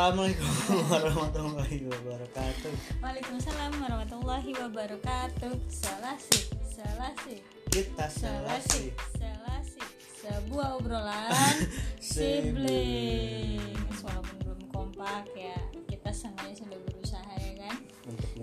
Assalamualaikum 0.00 0.48
warahmatullahi 0.96 1.78
wabarakatuh. 1.84 2.72
Waalaikumsalam 3.04 3.68
warahmatullahi 3.84 4.56
wabarakatuh. 4.56 5.52
Selasi, 5.68 6.56
selasi, 6.64 7.44
Kita 7.68 8.08
selasi, 8.08 8.96
selasi. 8.96 9.80
Sebuah 10.24 10.80
obrolan 10.80 11.52
Sibling. 12.00 13.76
Walaupun 14.00 14.36
belum 14.40 14.60
kompak 14.72 15.28
ya, 15.36 15.60
kita 15.84 16.08
sengaja 16.16 16.64
sudah. 16.64 16.89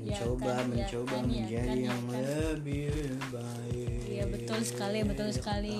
Untuk 0.07 0.15
Ya 0.15 0.23
mencoba, 0.23 0.47
kan, 0.47 0.65
ya 0.65 0.67
mencoba 0.87 1.11
kan, 1.11 1.23
ya 1.23 1.27
menjadi 1.27 1.67
kan, 1.67 1.75
ya 1.75 1.83
yang 1.83 2.01
kan. 2.01 2.21
lebih 2.23 2.91
baik. 3.27 3.99
Iya 4.07 4.23
betul 4.27 4.59
sekali, 4.63 4.99
betul 5.03 5.29
sekali. 5.29 5.77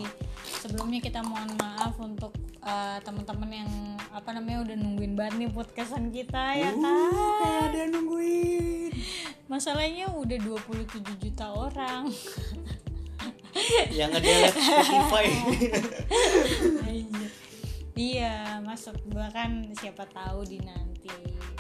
Sebelumnya 0.59 0.99
kita 0.99 1.19
mohon 1.21 1.49
maaf 1.55 1.95
untuk 1.97 2.35
uh, 2.59 2.99
teman-teman 3.01 3.49
yang 3.63 3.71
apa 4.11 4.29
namanya 4.31 4.67
udah 4.67 4.75
nungguin 4.75 5.13
banget 5.15 5.33
nih 5.37 5.49
podcastan 5.49 6.11
kita 6.11 6.43
ya 6.53 6.69
Uh, 6.69 6.75
kan. 6.75 7.09
kayak 7.39 7.61
ada 7.63 7.77
yang 7.79 7.91
nungguin. 7.93 8.91
Masalahnya 9.47 10.05
udah 10.11 10.37
27 10.37 11.23
juta 11.23 11.47
orang. 11.47 12.11
yang 13.89 14.11
ngedelete 14.11 14.59
Spotify. 14.59 15.25
Iya, 17.97 18.61
masuk 18.61 18.93
gua 19.09 19.25
kan 19.33 19.73
siapa 19.73 20.05
tahu 20.13 20.45
di 20.45 20.61
nanti. 20.61 21.09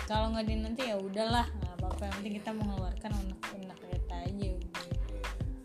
Kalau 0.05 0.29
nggak 0.29 0.45
di 0.45 0.55
nanti 0.61 0.81
ya 0.85 0.93
udahlah, 0.93 1.49
apa-apa. 1.87 2.03
Yang 2.03 2.15
penting 2.15 2.35
kita 2.35 2.51
mengeluarkan 2.51 3.11
unek-unek 3.15 3.79
kita 3.79 4.15
aja. 4.19 4.47
udah. 4.51 4.85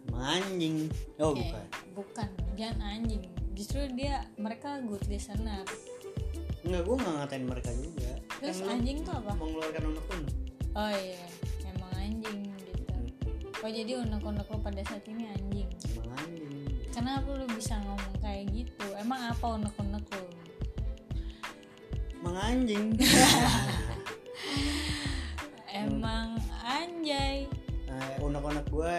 Manjing. 0.08 0.76
Oh, 1.18 1.32
Eh, 1.32 1.40
bukan. 1.42 1.64
bukan, 1.92 2.28
jangan 2.54 2.78
anjing. 2.80 3.22
Justru 3.52 3.80
dia 3.92 4.22
mereka 4.36 4.80
good 4.80 5.02
listener. 5.06 5.66
Enggak, 6.62 6.82
gua 6.82 6.94
nggak 6.96 7.14
ngatain 7.18 7.44
mereka 7.44 7.70
juga. 7.74 8.10
Terus 8.38 8.58
lu 8.60 8.70
anjing 8.70 8.98
tuh 9.02 9.12
apa? 9.12 9.32
mengeluarkan 9.34 9.82
unek-unek. 9.88 10.34
Oh 10.72 10.88
iya, 10.88 11.20
emang 11.68 11.92
anjing 11.92 12.38
gitu. 12.48 12.94
Oh 13.60 13.68
jadi 13.68 13.92
unek-unek 13.98 14.46
lo 14.46 14.58
pada 14.58 14.82
saat 14.82 15.04
ini 15.04 15.26
anjing. 15.28 15.68
Emang 15.92 16.16
anjing. 16.16 16.54
Kenapa 16.88 17.28
lu 17.28 17.46
bisa 17.52 17.76
ngomong 17.78 18.16
kayak 18.18 18.46
gitu? 18.50 18.86
Emang 18.94 19.20
apa 19.26 19.46
unek-unek 19.52 20.04
lo? 20.08 20.24
Emang 22.14 22.36
anjing. 22.38 22.94
Emang 25.72 26.36
anjay. 26.62 27.48
Nah, 27.84 28.08
unek-unek 28.20 28.66
gue 28.68 28.96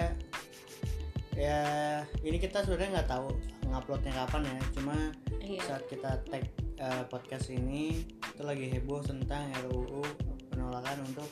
ya 1.34 1.62
ini 2.20 2.38
kita 2.38 2.62
sebenarnya 2.62 2.90
nggak 2.96 3.10
tahu 3.10 3.26
nguploadnya 3.66 4.14
kapan 4.16 4.42
ya 4.48 4.58
cuma 4.72 4.96
Iya. 5.36 5.62
saat 5.62 5.84
kita 5.88 6.22
tag 6.24 6.46
eh, 6.76 7.04
podcast 7.08 7.50
ini 7.50 8.06
itu 8.06 8.42
lagi 8.42 8.70
heboh 8.70 9.02
tentang 9.02 9.50
RUU 9.64 10.06
penolakan 10.48 11.02
untuk 11.04 11.26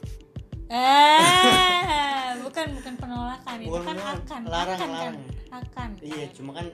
Eh, 0.67 2.27
bukan 2.43 2.67
bukan 2.73 2.93
penolakan 2.95 3.55
itu 3.59 3.69
Bukan 3.69 3.83
kan 3.83 3.93
penolakan, 3.93 4.17
akan 4.23 4.41
larang, 4.43 4.73
akan 4.73 4.89
larang. 4.89 5.13
kan 5.13 5.15
akan 5.53 5.89
iya 6.01 6.25
cuma 6.31 6.51
kan 6.51 6.65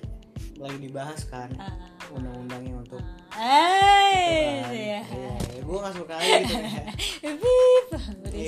lagi 0.55 0.77
dibahas 0.79 1.21
kan 1.25 1.49
Ah, 1.57 1.73
undang-undangnya 2.09 2.73
untuk 2.77 3.03
eh 3.33 4.63
kan. 4.63 4.71
ya 4.71 5.01
iya, 5.03 5.31
gue 5.59 5.77
nggak 5.77 5.95
suka 5.95 6.15
gitu 6.15 6.55
Bip, 6.55 6.63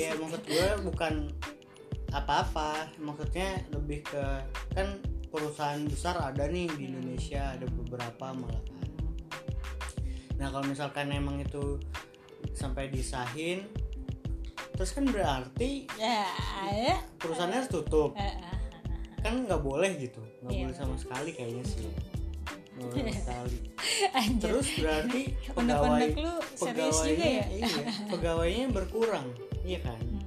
iya 0.00 0.10
maksud 0.16 0.42
gue 0.48 0.68
bukan 0.88 1.14
apa-apa. 2.10 2.90
Maksudnya 2.98 3.60
lebih 3.70 4.02
ke 4.02 4.24
kan 4.74 4.98
perusahaan 5.30 5.78
besar 5.86 6.18
ada 6.18 6.48
nih 6.50 6.66
di 6.74 6.90
Indonesia 6.90 7.54
ada 7.54 7.66
beberapa 7.70 8.34
malah. 8.34 8.62
Kan. 8.66 8.78
nah 10.40 10.48
kalau 10.48 10.64
misalkan 10.64 11.12
emang 11.12 11.36
itu 11.44 11.76
sampai 12.56 12.88
disahin 12.88 13.68
terus 14.72 14.96
kan 14.96 15.04
berarti 15.04 15.84
ya 16.00 16.24
ya. 16.72 16.96
perusahaannya 17.20 17.60
harus 17.60 17.68
tutup. 17.70 18.16
Eh, 18.16 18.24
ah, 18.24 18.48
ah. 18.48 18.56
kan 19.20 19.44
nggak 19.44 19.60
boleh 19.60 20.00
gitu. 20.00 20.24
Nggak 20.40 20.52
Iya. 20.56 20.62
boleh 20.64 20.76
sama 20.80 20.94
sekali 20.96 21.30
kayaknya 21.36 21.64
sih. 21.68 21.84
Nggak 22.74 22.88
boleh 22.88 22.96
sama 22.96 23.12
sekali. 23.20 23.58
Anjir. 24.18 24.48
terus 24.48 24.68
berarti 24.80 25.22
pegawai 25.52 25.60
Unek-unek 25.60 26.10
lu 26.16 26.34
serius 26.56 26.96
juga 27.04 27.04
pegawainya 27.04 27.28
ya 27.28 27.46
iya 27.52 27.68
pegawainya 28.08 28.66
berkurang 28.72 29.26
iya 29.70 29.80
kan 29.80 30.00
Hmm, 30.00 30.26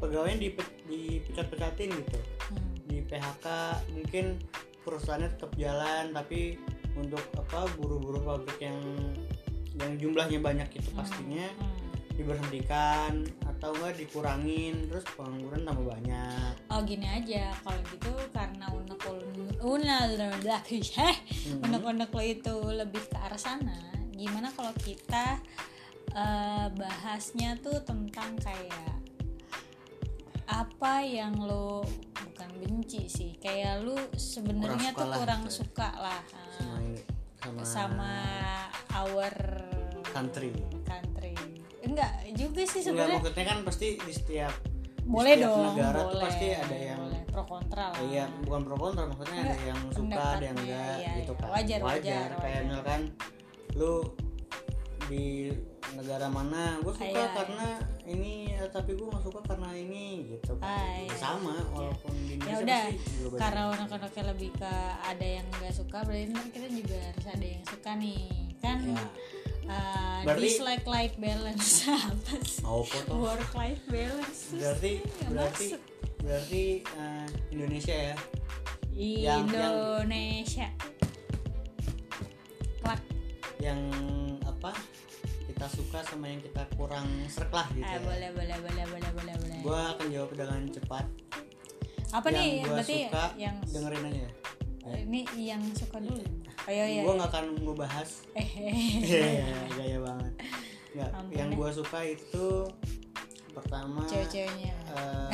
pegawainya 0.00 0.38
dipe- 0.40 0.76
dipecat-pecatin 0.88 1.92
gitu 1.92 2.18
hmm, 2.48 2.72
di 2.88 2.96
PHK 3.04 3.46
mungkin 3.92 4.24
perusahaannya 4.80 5.28
tetap 5.32 5.52
jalan 5.56 6.12
tapi 6.12 6.56
untuk 6.94 7.20
apa 7.36 7.68
buru-buru 7.76 8.20
pabrik 8.22 8.58
yang 8.60 8.80
yang 9.74 9.92
jumlahnya 9.98 10.38
banyak 10.38 10.68
itu 10.72 10.88
pastinya 10.92 11.44
hmm. 11.50 12.14
diberhentikan 12.14 13.26
atau 13.44 13.74
enggak 13.74 13.98
dikurangin 13.98 14.86
terus 14.86 15.02
pengangguran 15.12 15.66
tambah 15.66 15.84
banyak 15.88 16.52
Oh 16.70 16.82
gini 16.82 17.06
aja, 17.06 17.54
kalau 17.62 17.78
gitu 17.86 18.10
karena 18.30 18.66
unek 18.70 18.98
Hmm. 21.44 21.60
unek-unek 21.64 22.10
lo 22.10 22.22
itu 22.22 22.56
lebih 22.70 23.02
ke 23.06 23.16
arah 23.16 23.38
sana. 23.38 23.78
Gimana 24.10 24.50
kalau 24.52 24.74
kita 24.78 25.38
eh, 26.14 26.66
bahasnya 26.72 27.58
tuh 27.58 27.82
tentang 27.82 28.38
kayak 28.38 28.90
apa 30.44 31.00
yang 31.02 31.34
lo 31.40 31.82
bukan 32.14 32.50
benci 32.60 33.08
sih, 33.08 33.34
kayak 33.40 33.80
lu 33.82 33.96
sebenarnya 34.14 34.92
tuh 34.92 35.08
kurang 35.08 35.42
gitu 35.48 35.50
ya. 35.50 35.58
suka 35.64 35.88
lah 35.96 36.20
eh, 36.30 37.00
sama 37.40 37.62
sama, 37.64 37.64
sama 37.64 38.14
our 38.94 39.34
Country. 40.14 40.54
country. 40.86 41.34
Enggak 41.82 42.12
juga 42.32 42.62
sih 42.64 42.80
sebenarnya. 42.80 43.18
maksudnya 43.18 43.44
kan 43.44 43.58
pasti 43.66 43.98
di 43.98 44.12
setiap 44.14 44.54
Boleh 45.04 45.34
setiap 45.36 45.50
dong, 45.50 45.64
negara 45.74 45.98
tuh 45.98 46.06
boleh. 46.14 46.24
pasti 46.24 46.46
ada 46.54 46.76
yang 46.78 47.00
boleh. 47.02 47.22
pro 47.28 47.44
kontra 47.44 47.84
lah. 47.92 48.00
Iya, 48.00 48.24
bukan 48.46 48.60
pro 48.62 48.76
kontra, 48.78 49.02
maksudnya 49.04 49.36
ada 49.36 49.44
Enggak, 49.44 49.60
yang 49.66 49.80
suka, 49.90 50.22
ada 50.24 50.44
yang 50.46 50.58
enggak 50.62 50.94
iya, 50.96 51.12
gitu 51.18 51.32
iya. 51.34 51.40
kan. 51.42 51.48
Wajar, 51.50 51.80
wajar, 51.82 52.28
Kayak 52.30 52.40
wajar. 52.40 52.62
misalkan 52.64 53.00
lu 53.74 53.92
di 55.06 55.52
negara 55.92 56.26
mana, 56.26 56.80
gue 56.80 56.90
suka 56.90 57.06
Iya, 57.06 57.26
karena 57.30 57.68
ini, 58.04 58.32
ya, 58.50 58.64
tapi 58.66 58.92
gue 58.92 59.04
nggak 59.04 59.22
suka 59.22 59.40
karena 59.44 59.70
ini 59.70 60.06
gitu 60.28 60.56
kan. 60.56 60.66
Ah, 60.66 60.96
iya. 60.96 61.14
Sama, 61.14 61.54
walaupun 61.68 62.12
di 62.20 62.34
ya 62.34 62.34
Indonesia 62.34 62.58
udah 62.58 62.82
pasti 62.84 62.98
juga 63.12 63.28
banyak. 63.28 63.38
karena 63.38 63.62
anak-anaknya 63.70 64.24
lebih 64.26 64.50
ke 64.54 64.72
ada 65.02 65.26
yang 65.30 65.46
nggak 65.52 65.72
suka 65.72 65.98
berarti 66.00 66.24
kita 66.50 66.68
juga 66.68 66.98
harus 66.98 67.26
ada 67.28 67.46
yang 67.46 67.64
suka 67.64 67.90
nih 67.94 68.22
kan 68.58 68.78
Ya. 68.82 68.96
uh, 69.66 70.20
Berarti- 70.24 70.42
dislike 70.42 70.86
life 70.86 71.16
balance 71.16 71.68
apa 71.92 72.34
sih 72.40 72.60
foto. 72.64 73.12
work 73.18 73.50
life 73.54 73.82
balance 73.86 74.40
Berarti, 74.50 74.92
berarti, 75.26 75.66
masuk. 75.68 75.80
berarti 76.18 76.62
eh, 76.82 77.26
Indonesia 77.50 77.94
ya. 77.94 78.16
yang- 78.94 79.46
Indonesia 79.46 80.68
Klak. 82.78 83.00
yang 83.58 83.80
apa 84.64 84.80
kita 85.44 85.66
suka 85.68 86.00
sama 86.00 86.24
yang 86.24 86.40
kita 86.40 86.64
kurang 86.72 87.04
serk 87.28 87.52
lah 87.52 87.68
gitu 87.68 87.84
Ah, 87.84 88.00
ya. 88.00 88.00
boleh 88.00 88.30
boleh 88.32 88.56
boleh 88.64 88.84
boleh 88.88 89.10
boleh 89.12 89.34
boleh 89.36 89.58
Gue 89.60 89.76
akan 89.76 90.06
jawab 90.08 90.30
dengan 90.32 90.60
cepat. 90.66 91.04
apa 92.08 92.26
yang 92.30 92.40
nih 92.40 92.48
gua 92.56 92.70
berarti 92.72 92.96
suka 93.04 93.24
yang 93.36 93.56
dengerin 93.66 94.02
aja. 94.06 94.28
ini 95.04 95.20
yang 95.36 95.60
suka 95.76 96.00
dulu 96.00 96.24
oh 96.64 96.72
iya 96.72 96.84
iya 96.86 97.00
gue 97.04 97.12
nggak 97.12 97.28
akan 97.28 97.46
ngebahas 97.60 98.10
eh 98.40 98.48
Iya, 99.04 99.52
gaya 99.68 99.98
banget. 100.00 100.32
Nggak, 100.94 101.10
yang 101.34 101.50
gue 101.52 101.70
suka 101.74 101.98
itu 102.00 102.46
pertama 103.52 104.00
cewek-ceweknya 104.08 104.72
eh, 104.96 105.28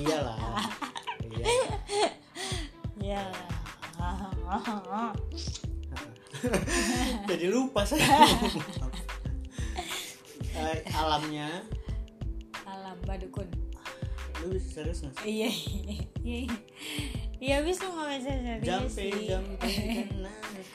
iyalah. 0.00 0.64
Iya. 1.28 1.46
ya 3.12 3.22
Jadi 7.34 7.46
lupa 7.48 7.82
saya. 7.82 8.22
Eh, 10.54 10.86
alamnya. 10.94 11.66
Alam 12.64 12.94
badukun. 13.02 13.50
Lu 14.38 14.54
bisa 14.54 14.78
serius 14.78 15.02
nggak 15.02 15.14
sih? 15.16 15.26
iya 15.26 15.50
iya 16.22 16.46
iya. 17.36 17.52
Habis 17.58 17.82
lu 17.82 17.90
nggak 17.90 18.08
bisa 18.14 18.30
serius 18.32 18.62
Jampe, 18.62 19.02
sih 19.02 19.10
jampe, 19.26 19.66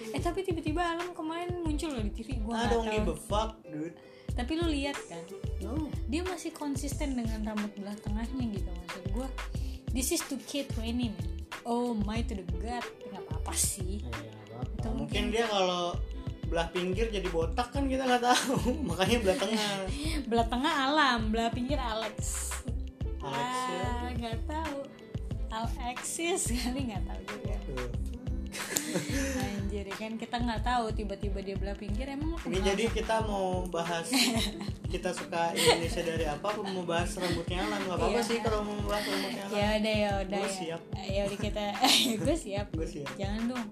eh 0.10 0.20
tapi 0.20 0.44
tiba-tiba 0.44 0.84
alam 0.84 1.12
kemarin 1.12 1.60
muncul 1.60 1.90
loh 1.90 2.02
di 2.02 2.12
TV 2.12 2.40
gua 2.40 2.60
nggak 2.60 2.70
don't 2.70 2.88
give 2.88 3.04
tahu. 3.04 3.14
a 3.14 3.18
fuck, 3.22 3.52
dude. 3.64 3.96
tapi 4.32 4.52
lu 4.56 4.68
lihat 4.68 4.96
kan 5.06 5.24
No. 5.60 5.88
dia 6.08 6.24
masih 6.24 6.52
konsisten 6.52 7.16
dengan 7.16 7.40
rambut 7.46 7.72
belah 7.74 7.96
tengahnya 7.98 8.52
gitu 8.52 8.70
maksud 8.70 9.04
gua. 9.12 9.28
This 9.90 10.12
is 10.12 10.22
to 10.28 10.36
K20 10.38 10.76
man. 11.08 11.16
Oh 11.64 11.96
my 11.96 12.20
to 12.22 12.36
the 12.36 12.44
god 12.54 12.84
nggak 13.06 13.24
apa-apa 13.24 13.54
sih. 13.56 14.04
Ya, 14.04 14.12
apa-apa. 14.12 14.76
Itu 14.76 14.88
Mungkin 14.90 15.00
mungkin- 15.00 15.26
dia 15.32 15.46
kalau 15.48 15.96
belah 16.50 16.68
pinggir 16.68 17.08
jadi 17.08 17.28
botak 17.28 17.70
kan 17.70 17.86
kita 17.86 18.04
nggak 18.04 18.26
tahu. 18.26 18.58
Makanya 18.90 19.18
belah 19.22 19.38
tengah. 19.38 19.70
belah 20.26 20.48
tengah 20.48 20.74
alam 20.84 21.20
belah 21.30 21.50
pinggir 21.50 21.78
Alex 21.78 22.50
Alex 23.20 23.54
ya. 23.68 23.82
ah 23.84 24.10
nggak 24.12 24.38
tahu 24.46 24.78
Alexis 25.52 26.42
kali 26.52 26.90
nggak 26.90 27.04
tahu 27.04 27.22
juga 27.28 27.56
Tuh. 27.64 27.90
anjir 29.60 29.86
kan 29.92 30.14
kita 30.16 30.36
nggak 30.36 30.62
tahu 30.64 30.90
tiba-tiba 30.92 31.40
dia 31.40 31.54
belah 31.54 31.74
pinggir 31.74 32.06
emang 32.08 32.34
Ini 32.42 32.60
jadi 32.64 32.84
kita 32.90 33.22
mau 33.24 33.62
bahas 33.68 34.10
kita 34.94 35.10
suka 35.12 35.54
Indonesia 35.54 36.02
dari 36.02 36.26
apa? 36.26 36.50
Mau 36.60 36.82
bahas 36.82 37.14
rambutnya 37.14 37.62
Alan? 37.62 37.78
Gak 37.84 37.94
apa-apa 37.96 38.10
Iya. 38.12 38.22
sih 38.26 38.38
kalau 38.40 38.60
mau 38.64 38.78
bahas 38.84 39.06
rambutnya 39.06 39.44
Alan. 39.44 39.54
ya 39.54 39.68
udah 39.76 39.96
ya 39.96 40.12
udah 40.20 40.40
Gua 40.40 40.48
ya 40.48 40.50
siap. 40.52 40.82
ya 40.98 41.22
udah 41.24 41.40
kita 41.40 41.64
gue 42.20 42.36
siap 42.36 42.68
Gue 42.72 42.88
siap. 42.88 43.10
jangan 43.16 43.42
dong 43.48 43.66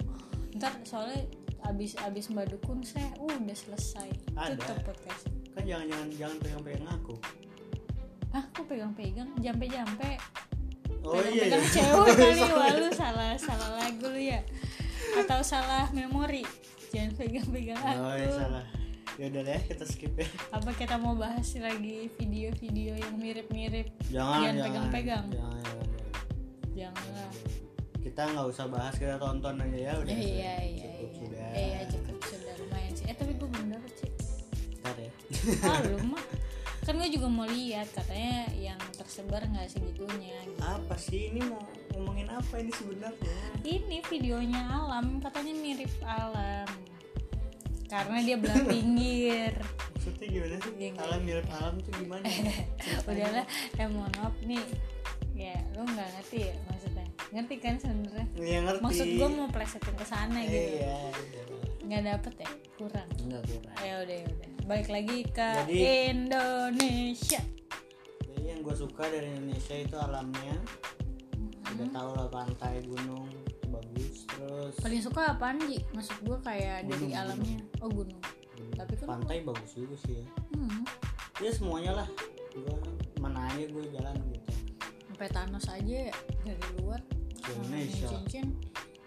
ntar 0.55 0.73
soalnya 0.83 1.21
abis 1.63 1.97
abis 1.99 2.29
mbak 2.29 2.47
dukun 2.47 2.79
saya 2.79 3.09
uh, 3.17 3.27
udah 3.27 3.57
selesai 3.57 4.09
Ada. 4.33 4.55
tutup 4.55 4.77
podcast 4.85 5.25
Kan 5.51 5.65
jangan-jangan 5.65 6.07
jangan 6.13 6.37
pegang-pegang 6.37 6.87
aku. 6.87 7.15
ah 8.29 8.43
kok 8.47 8.65
pegang-pegang 8.65 9.29
jampe-jampe 9.37 10.11
Oh 11.01 11.17
iya. 11.19 11.47
pegang 11.47 11.63
iya. 11.63 11.73
cewek 11.73 12.07
kali 12.13 12.43
wah 12.53 12.69
lu 12.71 12.89
salah 12.91 13.31
salah 13.35 13.69
lagu 13.75 14.05
lu 14.05 14.19
ya 14.19 14.39
atau 15.17 15.39
salah 15.41 15.87
memori 15.89 16.43
jangan 16.89 17.15
pegang-pegang 17.15 17.79
aku 17.79 18.01
Oh 18.01 18.13
iya 18.13 18.29
salah. 18.29 18.63
Ya 19.17 19.25
udah 19.27 19.43
deh 19.43 19.61
kita 19.65 19.81
skip 19.83 20.13
ya. 20.13 20.29
apa 20.51 20.69
kita 20.71 20.93
mau 20.95 21.17
bahas 21.17 21.49
lagi 21.57 22.05
video-video 22.13 22.93
yang 22.93 23.17
mirip-mirip 23.17 23.89
Jangan 24.07 24.13
Jangan 24.13 24.53
jangan. 24.53 24.61
pegang-pegang. 24.63 25.25
Jangan, 25.27 25.57
jangan, 25.57 25.65
jangan. 25.65 25.87
janganlah 26.77 27.16
Kita 28.17 28.33
nggak 28.33 28.49
usah 28.49 28.65
bahas 28.65 28.97
kita 28.97 29.21
tonton 29.21 29.61
aja 29.61 29.77
ya 29.77 29.93
udah. 29.93 30.09
iya 30.09 30.55
iya 30.65 30.89
Cukup 30.89 31.05
iya 31.05 31.13
sudah. 31.21 31.49
iya 31.53 31.79
cukup 31.85 32.17
sudah 32.25 32.53
lumayan 32.57 32.91
sih 32.91 33.05
eh 33.05 33.13
tapi 33.13 33.31
gue 33.37 33.45
belum 33.45 33.67
dapet 33.69 33.93
sih 33.93 34.11
Ntar 34.81 34.95
ya. 34.97 35.11
ah 35.69 35.79
lu 35.85 35.97
mah 36.01 36.23
kan 36.81 36.93
gue 36.97 37.09
juga 37.13 37.27
mau 37.29 37.45
lihat 37.45 37.85
katanya 37.93 38.49
yang 38.57 38.81
tersebar 38.97 39.45
nggak 39.45 39.69
segitunya 39.69 40.33
gitu. 40.49 40.57
Apa 40.57 40.97
sih 40.97 41.29
ini 41.29 41.45
mau 41.45 41.61
ngomongin 41.93 42.25
apa 42.33 42.57
ini 42.57 42.73
sebenarnya? 42.73 43.37
ini 43.61 43.97
videonya 44.01 44.61
alam 44.65 45.21
katanya 45.21 45.53
mirip 45.53 45.93
alam 46.01 46.65
karena 47.85 48.17
dia 48.25 48.35
belah 48.41 48.65
pinggir 48.73 49.53
Maksudnya 49.93 50.25
gimana 50.25 50.55
sih? 50.57 50.71
Nggak 50.73 51.05
alam 51.05 51.21
mirip 51.21 51.47
alam 51.53 51.73
tuh 51.85 51.93
gimana? 51.93 52.25
udahlah 53.13 53.45
eh 53.77 53.87
mohon 53.93 54.09
maaf 54.17 54.33
nih 54.41 54.65
ya 55.37 55.53
lu 55.77 55.85
nggak 55.85 56.09
ngerti 56.17 56.49
ya 56.49 56.53
ngerti 57.29 57.55
kan 57.57 57.75
sebenarnya 57.75 58.27
Iya 58.35 58.59
ngerti. 58.63 58.81
maksud 58.81 59.07
gue 59.09 59.29
mau 59.29 59.47
plesetin 59.47 59.93
ke 59.93 60.05
sana 60.05 60.39
gitu 60.41 60.69
Iya, 60.77 60.99
nggak 61.83 62.03
dapet 62.05 62.33
ya 62.37 62.49
kurang 62.73 63.07
Enggak 63.19 63.41
kurang. 63.45 63.75
ya 63.79 63.93
udah 63.99 64.15
ya 64.15 64.27
udah 64.27 64.49
balik 64.65 64.89
lagi 64.89 65.17
ke 65.25 65.49
Jadi- 65.61 65.83
Indonesia 66.09 67.41
Jadi 68.25 68.43
yang 68.45 68.59
gue 68.61 68.75
suka 68.75 69.03
dari 69.05 69.27
Indonesia 69.29 69.75
itu 69.75 69.95
alamnya. 69.97 70.55
Udah 71.67 71.87
tau 71.89 72.09
lah 72.13 72.27
pantai, 72.27 72.79
gunung, 72.81 73.27
bagus. 73.67 74.23
Terus 74.25 74.73
paling 74.77 74.99
suka 74.99 75.21
apaan 75.29 75.59
Ji? 75.61 75.83
maksud 75.91 76.15
gue 76.21 76.37
kayak 76.41 76.85
dari 76.85 76.95
Gunung, 77.05 77.11
alamnya 77.13 77.59
oh 77.77 77.89
gunung 77.89 78.21
hmm, 78.55 78.71
tapi 78.73 78.93
kan- 78.95 79.07
pantai 79.09 79.37
bagus 79.41 79.71
juga 79.73 79.95
sih 79.99 80.15
ya. 80.15 80.25
hmm. 80.53 80.83
Ya 81.37 81.51
semuanya 81.51 81.91
lah. 81.93 82.07
Gue 82.49 82.71
mana 83.17 83.45
aja 83.47 83.63
gue 83.63 83.83
jalan 83.89 84.15
gitu. 84.27 84.46
Sampai 85.17 85.33
Thanos 85.33 85.65
aja 85.65 85.97
ya 86.03 86.13
dari 86.45 86.61
luar 86.77 87.01
Indonesia. 87.41 88.05
cincin 88.05 88.53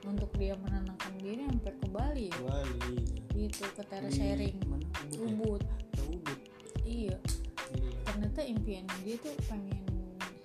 untuk 0.03 0.27
dia 0.35 0.59
menenangkan 0.59 1.15
diri 1.17 1.47
sampai 1.47 1.71
ke 1.71 1.87
Bali 1.87 2.27
ya 2.27 2.39
Bali. 2.43 2.99
gitu 3.31 3.62
ke 3.71 3.83
Di 3.87 4.11
sharing 4.11 4.59
Mana? 4.67 4.91
Ubud. 5.15 5.62
ya? 5.62 6.03
Ubud 6.11 6.39
iya 6.83 7.15
Iya. 7.71 7.91
ternyata 8.03 8.43
impian 8.43 8.83
dia 9.07 9.15
tuh 9.17 9.31
pengen 9.47 9.87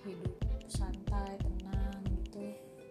hidup 0.05 0.37
santai 0.69 1.33
tenang 1.33 1.97
gitu 2.13 2.45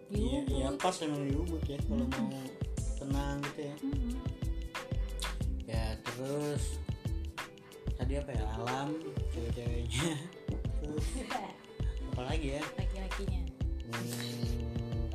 di 0.05 0.19
Iya, 0.19 0.39
Ubud 0.41 0.51
iya 0.51 0.67
pas 0.75 0.95
emang 0.99 1.23
di 1.23 1.31
Ubud 1.33 1.63
ya 1.63 1.79
kalau 1.79 2.03
Mm-mm. 2.03 2.27
mau 2.27 2.43
tenang 2.99 3.35
gitu 3.41 3.59
ya. 3.63 3.75
Mm-mm. 3.79 4.19
Ya 5.63 5.85
terus 6.03 6.63
tadi 7.95 8.19
apa 8.19 8.35
ya 8.35 8.43
alam 8.53 8.99
cewek-ceweknya 9.31 10.11
terus 10.83 11.07
apa 12.15 12.31
lagi 12.31 12.47
ya? 12.55 12.63
Laki-lakinya. 12.79 13.41
Hmm, 13.91 15.11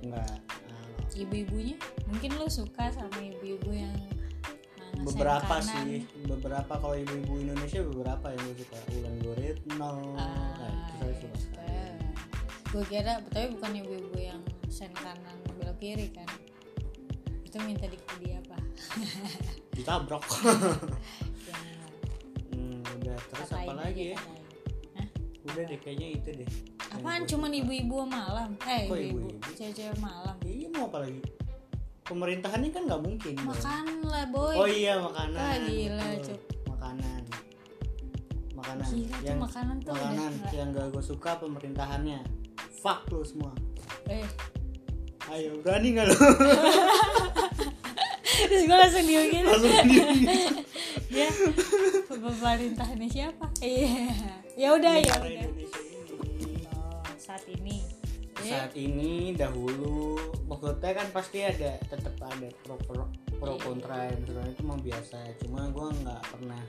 enggak 0.00 0.40
ibu-ibunya? 1.18 1.76
Mungkin 2.06 2.30
lo 2.38 2.46
suka 2.46 2.94
sama 2.94 3.18
ibu-ibu 3.18 3.70
yang 3.74 3.94
beberapa 5.02 5.58
kanan. 5.58 5.84
sih. 5.86 6.00
Beberapa 6.26 6.72
kalau 6.78 6.94
ibu-ibu 6.94 7.32
Indonesia 7.42 7.80
beberapa 7.82 8.26
yang 8.32 8.42
gue 8.50 8.56
suka 8.62 8.78
Ulan 8.98 9.14
Guritno 9.22 9.92
Ah, 10.14 10.54
nah, 10.58 10.70
itu 10.70 10.94
saya 11.02 11.14
suka 11.18 11.38
sekali. 11.38 11.76
Gue 12.68 12.84
kira 12.86 13.12
tapi 13.32 13.46
bukan 13.58 13.70
ibu-ibu 13.82 14.18
yang 14.18 14.40
sen 14.70 14.92
kanan 14.94 15.36
belok 15.58 15.76
kiri 15.82 16.08
kan. 16.14 16.28
Itu 17.42 17.58
minta 17.66 17.90
di 17.90 17.98
di 18.22 18.28
apa? 18.32 18.58
Ditabrak. 19.74 20.22
Ya, 21.48 21.56
hmm, 22.52 22.84
udah 23.00 23.16
terus 23.32 23.48
katain 23.48 23.64
apa 23.64 23.72
lagi 23.88 24.04
ya. 24.12 24.18
Udah 25.48 25.62
deh 25.64 25.78
kayaknya 25.78 26.08
itu 26.14 26.28
deh. 26.34 26.48
Apaan? 26.90 27.24
Cuman 27.24 27.50
ibu-ibu 27.50 28.04
malam 28.04 28.56
eh 28.64 28.84
ibu-ibu. 28.84 29.28
cewek-cewek 29.50 29.96
malam 29.98 30.36
iya 30.42 30.68
mau 30.68 30.86
apa 30.86 31.04
lagi? 31.04 31.20
Pemerintahannya 32.02 32.70
kan 32.70 32.82
nggak 32.84 33.02
mungkin 33.02 33.34
makan 33.38 33.84
lah 34.02 34.24
boy. 34.28 34.54
Oh 34.54 34.64
iya 34.64 34.96
makanan. 34.96 35.36
Ah, 35.36 35.56
gila. 35.60 36.08
Cuk. 36.22 36.40
makanan. 36.66 37.22
Makanan. 38.54 38.86
Gila 38.86 39.08
tuh 39.10 39.24
yang 39.24 39.38
makanan 39.38 39.76
tuh 39.78 39.92
makanan 39.92 40.30
nggak- 40.34 40.54
yang 40.54 40.68
gak 40.70 40.86
gue 40.88 41.04
suka 41.04 41.30
pemerintahannya. 41.36 42.20
Fuck 42.78 43.10
lu 43.10 43.20
semua. 43.22 43.52
Eh. 44.06 44.24
Ayo 45.28 45.60
berani 45.60 45.92
gak 45.92 46.08
lu 46.08 46.16
terus 48.48 48.62
gue 48.66 48.76
langsung 48.78 49.04
diem 49.06 49.24
gitu 49.30 49.46
langsung 49.48 49.72
diri 49.90 50.18
ya 51.24 51.28
pemerintahannya 52.08 53.08
siapa 53.10 53.46
iya. 53.64 54.12
Ya 54.58 54.74
udah 54.74 54.94
ya 54.98 55.14
udah. 55.22 55.46
Ini. 55.46 56.66
Saat 57.14 57.46
ini. 57.46 57.78
Ya 58.42 58.66
saat 58.66 58.74
ini 58.74 59.38
dahulu 59.38 60.18
maksudnya 60.50 60.98
kan 60.98 61.06
pasti 61.14 61.46
ada 61.46 61.78
tetap 61.86 62.18
ada 62.26 62.50
pro 62.66 62.74
pro 62.82 63.06
pro 63.38 63.54
Iya. 63.54 63.62
kontra 63.62 64.10
yang 64.10 64.18
sebenarnya 64.26 64.54
itu 64.58 64.62
mah 64.66 64.78
biasa 64.82 65.18
cuma 65.46 65.60
gue 65.70 65.88
nggak 66.02 66.22
pernah 66.26 66.62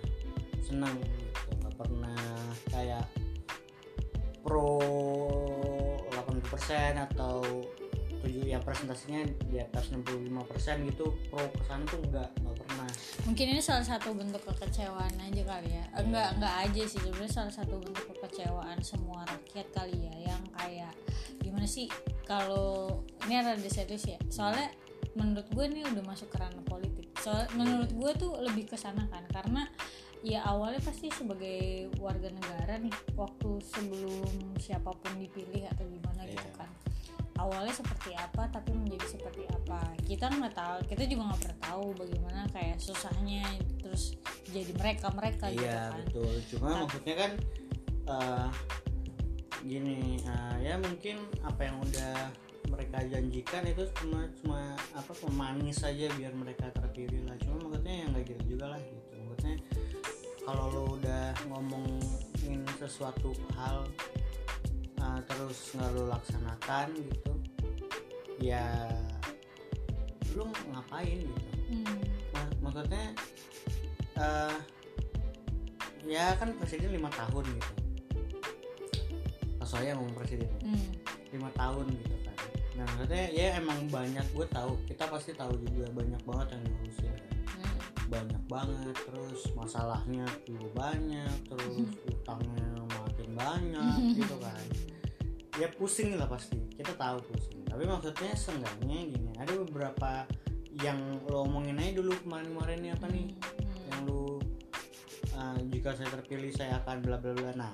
senang 0.62 0.94
gitu. 1.02 1.50
Nggak 1.66 1.76
pernah 1.82 2.22
kayak 2.70 3.06
pro 4.46 4.78
80% 6.14 7.10
atau 7.10 7.42
tujuh 8.20 8.44
ya 8.46 8.60
presentasinya 8.60 9.22
di 9.48 9.58
atas 9.58 9.90
65% 9.90 10.28
gitu 10.86 11.06
pro 11.28 11.44
ke 11.50 11.64
sana 11.64 11.84
tuh 11.84 12.00
enggak 12.02 12.30
nggak 12.38 12.56
pernah 12.58 12.90
mungkin 13.24 13.46
ini 13.50 13.62
salah 13.62 13.84
satu 13.84 14.12
bentuk 14.12 14.44
kekecewaan 14.46 15.14
aja 15.18 15.42
kali 15.44 15.70
ya 15.70 15.84
Iya. 15.90 16.00
enggak 16.00 16.28
enggak 16.36 16.56
aja 16.64 16.82
sih 16.86 17.00
sebenarnya 17.00 17.32
salah 17.32 17.54
satu 17.54 17.76
bentuk 17.78 18.06
kekecewaan 18.14 18.80
semua 18.80 19.24
rakyat 19.24 19.68
kali 19.70 19.98
ya 20.00 20.16
yang 20.30 20.42
kayak 20.54 20.94
gimana 21.40 21.66
sih 21.66 21.88
kalau 22.24 23.00
ini 23.26 23.40
rada 23.40 23.70
serius 23.70 24.06
ya 24.06 24.20
soalnya 24.28 24.70
menurut 25.16 25.48
gue 25.50 25.66
ini 25.66 25.82
udah 25.84 26.04
masuk 26.04 26.30
ke 26.30 26.38
ranah 26.38 26.64
politik 26.64 27.08
soal 27.18 27.44
menurut 27.54 27.90
gue 27.90 28.12
tuh 28.16 28.38
lebih 28.40 28.68
ke 28.68 28.78
sana 28.78 29.04
kan 29.10 29.26
karena 29.28 29.66
ya 30.20 30.44
awalnya 30.44 30.84
pasti 30.84 31.08
sebagai 31.10 31.88
warga 31.98 32.28
negara 32.28 32.76
nih 32.76 32.92
waktu 33.16 33.50
sebelum 33.64 34.28
siapa 34.60 34.92
pun 34.92 35.16
dipilih 35.16 35.64
atau 35.68 35.84
gimana 35.84 36.08
Iya. 36.09 36.09
Awalnya 37.50 37.74
seperti 37.74 38.14
apa 38.14 38.46
tapi 38.48 38.70
menjadi 38.72 39.18
seperti 39.18 39.44
apa. 39.50 39.82
Kita 40.06 40.30
nggak 40.30 40.54
tahu 40.54 40.78
kita 40.86 41.04
juga 41.10 41.22
nggak 41.34 41.40
pernah 41.42 41.60
tahu 41.66 41.86
bagaimana 41.98 42.42
kayak 42.54 42.78
susahnya 42.78 43.44
terus 43.82 44.14
jadi 44.54 44.72
mereka 44.78 45.10
mereka 45.10 45.46
gitu 45.50 45.66
iya 45.66 45.90
kan. 45.90 46.06
betul. 46.06 46.34
Cuma 46.54 46.68
Tapi- 46.70 46.80
maksudnya 46.86 47.16
kan 47.18 47.32
eh, 48.10 48.48
gini 49.60 50.22
eh, 50.22 50.56
ya 50.64 50.74
mungkin 50.78 51.18
apa 51.42 51.62
yang 51.68 51.78
udah 51.82 52.16
mereka 52.70 53.02
janjikan 53.10 53.66
itu 53.66 53.84
cuma 53.98 54.30
cuma 54.40 54.62
apa 54.94 55.12
pemanis 55.18 55.82
saja 55.82 56.06
biar 56.14 56.32
mereka 56.38 56.70
terpilih 56.70 57.26
lah. 57.26 57.36
Cuma 57.42 57.66
maksudnya 57.66 58.06
yang 58.06 58.12
kayak 58.14 58.28
gitu 58.30 58.44
juga 58.56 58.78
lah 58.78 58.80
gitu. 58.80 59.16
Maksudnya 59.26 59.58
kalau 60.46 60.66
lo 60.70 60.84
udah 60.98 61.34
ngomongin 61.50 62.62
sesuatu 62.78 63.34
hal 63.58 63.86
eh, 65.00 65.20
terus 65.26 65.58
nggak 65.76 65.92
laksanakan 66.12 66.88
gitu. 66.96 67.32
Ya 68.40 68.88
lu 70.36 70.46
ngapain 70.72 71.20
gitu? 71.26 71.50
Hmm, 71.70 71.98
Mak- 72.34 72.58
maksudnya 72.62 73.06
eh 74.20 74.58
ya 76.08 76.34
kan 76.40 76.56
presiden 76.58 76.96
lima 76.96 77.10
tahun 77.12 77.46
gitu. 77.46 77.74
Saya 79.70 79.94
ngomong 79.94 80.18
presiden. 80.18 80.50
Hmm, 80.66 80.90
lima 81.30 81.50
tahun 81.54 81.86
gitu 81.94 82.16
kan. 82.26 82.38
Nah 82.74 82.86
maksudnya 82.96 83.26
ya 83.30 83.48
emang 83.62 83.86
banyak 83.94 84.26
gue 84.34 84.48
tahu 84.50 84.82
kita 84.90 85.06
pasti 85.06 85.38
tahu 85.38 85.54
juga 85.62 85.94
banyak 85.94 86.22
banget 86.26 86.48
yang 86.58 86.64
diurusin. 86.66 87.06
Kan. 87.06 87.22
hmm. 87.60 87.78
banyak 88.10 88.44
banget 88.50 88.96
terus 89.06 89.42
masalahnya 89.54 90.26
juga 90.42 90.66
banyak 90.74 91.34
terus 91.46 91.86
utangnya 92.10 92.66
makin 92.82 92.89
banyak 93.40 93.98
gitu 94.20 94.36
kan. 94.44 94.66
Ya 95.56 95.68
pusing 95.72 96.20
lah 96.20 96.28
pasti. 96.28 96.60
Kita 96.76 96.92
tahu 97.00 97.24
pusing. 97.24 97.64
Tapi 97.64 97.84
maksudnya 97.88 98.36
seenggaknya 98.36 98.98
gini 99.08 99.32
ada 99.40 99.56
beberapa 99.64 100.28
yang 100.80 101.00
lo 101.28 101.48
omongin 101.48 101.80
aja 101.82 102.00
dulu 102.00 102.14
kemarin-kemarin 102.24 102.78
ini 102.84 102.90
apa 102.94 103.08
nih? 103.10 103.28
Hmm. 103.36 103.88
yang 103.90 104.00
lu 104.06 104.38
uh, 105.36 105.60
jika 105.74 105.98
saya 105.98 106.10
terpilih 106.14 106.54
saya 106.54 106.80
akan 106.84 107.02
bla 107.04 107.18
bla 107.18 107.34
bla. 107.36 107.52
Nah 107.56 107.74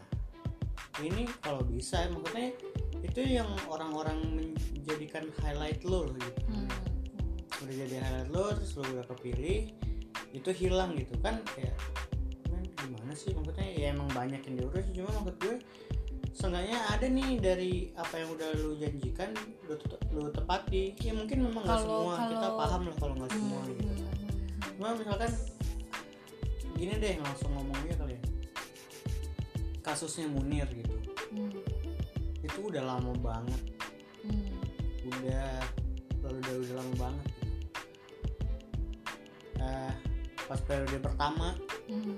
ini 1.03 1.27
kalau 1.43 1.61
bisa 1.65 2.07
maksudnya 2.07 2.55
itu 3.03 3.21
yang 3.21 3.49
orang-orang 3.67 4.17
menjadikan 4.33 5.27
highlight 5.43 5.83
lo 5.85 6.09
gitu. 6.15 6.41
Hmm. 6.49 6.69
udah 7.65 7.75
jadi 7.87 7.95
highlight 7.97 8.29
lo 8.29 8.45
terus 8.53 8.71
lo 8.77 8.83
udah 8.95 9.05
kepilih 9.11 9.73
itu 10.31 10.49
hilang 10.55 10.95
gitu. 10.97 11.13
Kan 11.19 11.43
kayak 11.53 11.75
gimana 12.85 13.13
sih? 13.13 13.31
Maksudnya 13.33 13.67
ya 13.67 13.87
emang 13.91 14.09
banyak 14.11 14.41
yang 14.41 14.55
diurus 14.57 14.85
cuma 14.93 15.09
maksud 15.15 15.35
gue 15.39 15.55
seenggaknya 16.35 16.77
ada 16.91 17.07
nih 17.07 17.29
dari 17.39 17.71
apa 17.95 18.19
yang 18.19 18.29
udah 18.31 18.49
lu 18.59 18.75
janjikan 18.75 19.29
lu, 19.65 19.75
lu 20.11 20.29
tepati. 20.29 20.93
Ya 20.99 21.13
mungkin 21.13 21.47
memang 21.47 21.63
nggak 21.63 21.79
Kalau- 21.79 22.03
semua 22.05 22.15
kita 22.27 22.37
kalau- 22.41 22.59
paham 22.59 22.81
lah 22.85 22.95
kalau 22.99 23.13
nggak 23.15 23.31
semua 23.31 23.59
Hmm, 23.59 23.69
gitu. 23.71 23.81
hmm, 23.81 23.95
kan 23.95 24.15
hmm. 24.15 24.73
cuma 24.75 24.87
misalkan 24.93 25.31
gini 26.75 26.93
deh 26.99 27.15
langsung 27.17 27.51
ngomong 27.51 27.77
aja 27.81 27.95
kali 27.97 28.13
ya. 28.13 28.21
Kasusnya 29.79 30.27
Munir 30.27 30.67
gitu. 30.67 30.95
Hmm, 31.31 31.51
itu 32.41 32.59
udah 32.59 32.83
lama 32.83 33.15
banget. 33.15 33.61
Hmm, 34.21 34.59
udah 35.07 35.47
lalu 36.19 36.37
udah 36.41 36.55
udah 36.59 36.75
lama 36.75 36.93
banget 36.99 37.25
gitu. 37.31 37.47
Eh, 39.55 39.93
pas 40.45 40.59
periode 40.61 40.97
pertama. 40.99 41.55
Hmm. 41.87 42.17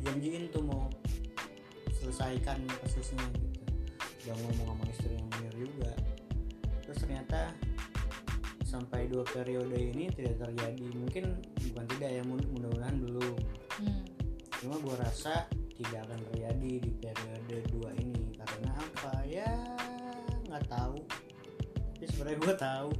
Dijanjiin 0.00 0.48
tuh 0.48 0.64
mau 0.64 0.88
selesaikan 2.00 2.56
kasusnya 2.80 3.20
gitu. 3.36 3.60
Udah 4.24 4.34
ngomong 4.40 4.66
sama 4.72 4.84
istri 4.88 5.12
yang 5.16 5.28
Munir 5.36 5.54
juga. 5.68 5.92
Terus 6.84 6.98
ternyata 7.04 7.52
sampai 8.64 9.06
dua 9.06 9.24
periode 9.28 9.76
ini 9.76 10.08
tidak 10.12 10.40
terjadi. 10.40 10.86
Mungkin 10.96 11.24
bukan 11.70 11.84
tidak 11.96 12.10
ya 12.16 12.22
mu- 12.24 12.50
mudah-mudahan 12.56 12.96
belum. 12.98 13.36
Hmm. 13.80 14.04
cuma 14.60 14.76
gue 14.76 14.92
rasa 15.00 15.48
tidak 15.72 16.04
akan 16.04 16.20
terjadi 16.32 16.72
di 16.84 16.90
periode 17.00 17.56
dua 17.72 17.90
ini. 17.96 18.36
Karena 18.36 18.76
apa? 18.76 19.12
Ya 19.24 19.48
nggak 20.48 20.64
tahu. 20.68 21.00
Tapi 21.96 22.04
sebenarnya 22.08 22.38
gue 22.40 22.54
tahu. 22.56 22.90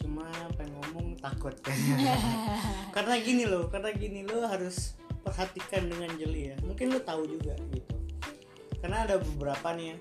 Cuma 0.00 0.24
pengen 0.56 0.80
ngomong 0.80 1.08
takut 1.20 1.52
karena 2.96 3.14
gini 3.20 3.44
loh 3.44 3.68
karena 3.68 3.92
gini 3.92 4.24
lo 4.24 4.48
harus 4.48 4.96
perhatikan 5.30 5.86
dengan 5.86 6.10
jeli 6.18 6.50
ya. 6.50 6.56
Mungkin 6.66 6.90
lo 6.90 7.00
tahu 7.00 7.22
juga 7.24 7.54
gitu. 7.70 7.94
Karena 8.82 9.06
ada 9.06 9.22
beberapa 9.22 9.70
nih 9.72 9.94
ya 9.94 9.96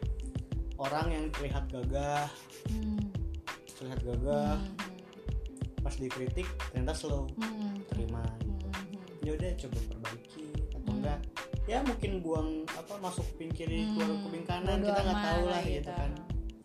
orang 0.81 1.07
yang 1.13 1.25
terlihat 1.29 1.69
gagah. 1.69 2.25
Hmm, 2.65 2.97
terlihat 3.77 4.01
gagah. 4.01 4.57
Hmm, 4.57 4.73
pas 5.79 5.93
dikritik 5.93 6.49
ternyata 6.73 6.97
slow. 6.97 7.29
Hmm, 7.37 7.77
terima 7.87 8.25
hmm, 8.41 8.57
hmm. 8.73 9.21
ya 9.21 9.31
udah 9.37 9.51
coba 9.59 9.77
perbaiki 9.85 10.47
atau 10.73 10.79
Hmm. 10.81 10.95
enggak. 10.97 11.19
Ya 11.69 11.85
mungkin 11.85 12.11
buang 12.25 12.65
apa 12.73 12.97
masuk 12.97 13.21
kuping 13.29 13.53
kiri 13.53 13.85
keluar 13.93 14.09
Hmm, 14.09 14.23
kuping 14.25 14.41
kanan 14.43 14.81
bodo 14.81 14.89
kita 14.89 15.01
nggak 15.05 15.21
tahu 15.21 15.43
lah 15.45 15.51
lah 15.53 15.61
gitu 15.61 15.91
kan. 15.93 16.11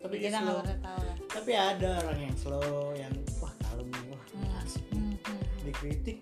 Tapi 0.01 0.15
kita 0.17 0.37
slow. 0.41 0.57
pernah 0.65 0.79
tahu 0.81 1.01
lah. 1.05 1.15
Tapi 1.29 1.51
ada 1.53 1.89
orang 2.01 2.19
yang 2.25 2.35
slow 2.35 2.73
yang 2.97 3.13
wah 3.37 3.53
kalem 3.61 3.87
wah 4.09 4.21
Hmm, 4.33 4.59
asik 4.65 4.83
nih. 4.89 4.97
hmm, 4.97 5.13
hmm. 5.21 5.41
dikritik 5.67 6.17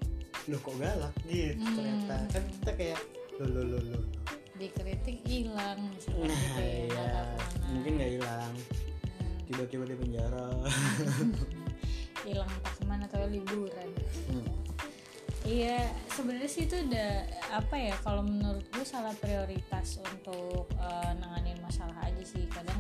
loh 0.45 0.59
kok 0.59 0.75
galak 0.75 1.13
gitu 1.23 1.55
Hmm. 1.55 1.75
ternyata 1.75 2.15
kan 2.29 2.43
kita 2.45 2.71
kayak 2.73 2.99
lo 3.35 3.45
lo 3.47 3.61
lo 3.65 3.79
lo 3.81 3.99
dikritik 4.53 5.17
hilang 5.23 5.79
misalkan 5.89 6.27
nah 6.27 6.37
gitu 6.37 6.61
ya 6.61 6.85
iya 6.85 7.07
mungkin 7.67 7.91
nggak 7.95 8.11
hilang 8.13 8.53
Hmm, 9.13 9.35
tiba-tiba 9.45 9.83
di 9.85 9.95
penjara 9.95 10.45
hilang 12.25 12.47
entah 12.49 12.73
ke 12.73 12.83
mana 12.83 13.03
atau 13.05 13.27
liburan 13.27 13.89
Hmm. 14.25 14.47
Iya, 15.43 15.75
sebenarnya 16.07 16.47
sih 16.47 16.63
itu 16.63 16.79
udah 16.79 17.11
apa 17.51 17.75
ya? 17.75 17.91
Kalau 17.99 18.23
menurut 18.23 18.63
gue 18.63 18.85
salah 18.87 19.11
prioritas 19.13 19.99
untuk 19.99 20.71
eh, 20.71 21.11
nanganin 21.19 21.59
masalah 21.59 21.99
aja 21.99 22.23
sih. 22.23 22.47
Kadang, 22.47 22.79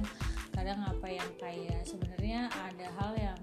kadang 0.49 0.79
apa 0.79 1.03
yang 1.11 1.27
kayak 1.35 1.83
sebenarnya 1.83 2.47
ada 2.47 2.87
hal 2.95 3.11
yang 3.19 3.39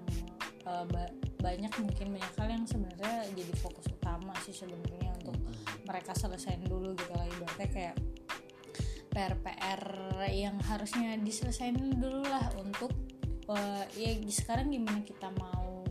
ba- 0.89 1.13
banyak 1.41 1.73
mungkin 1.81 2.07
banyak 2.13 2.33
hal 2.37 2.47
yang 2.53 2.65
sebenarnya 2.69 3.25
jadi 3.33 3.53
fokus 3.57 3.89
utama 3.89 4.31
sih 4.45 4.53
sebenarnya 4.53 5.11
untuk 5.25 5.35
mereka 5.83 6.13
selesaiin 6.13 6.63
dulu 6.69 6.93
gitu 6.93 7.11
lah. 7.17 7.25
Ibaratnya 7.25 7.69
kayak 7.73 7.95
PR-PR 9.11 9.81
yang 10.31 10.55
harusnya 10.71 11.19
diselesain 11.19 11.75
dulu 11.75 12.23
lah 12.23 12.47
untuk 12.61 12.93
eh, 13.51 13.83
ya 13.99 14.11
sekarang 14.31 14.71
gimana 14.71 15.03
kita 15.03 15.27
mau 15.35 15.83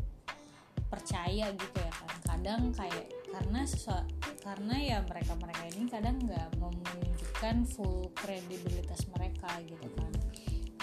percaya 0.89 1.53
gitu 1.53 1.79
ya 1.79 1.93
kan. 1.93 2.17
Kadang 2.25 2.63
kayak 2.73 3.07
karena 3.31 3.61
sesuatu 3.69 4.09
karena 4.41 4.75
ya 4.81 4.99
mereka 5.05 5.37
mereka 5.37 5.63
ini 5.69 5.85
kadang 5.87 6.17
nggak 6.25 6.49
menunjukkan 6.57 7.57
full 7.69 8.09
kredibilitas 8.17 9.05
mereka 9.13 9.53
gitu 9.69 9.89
kan. 9.99 10.13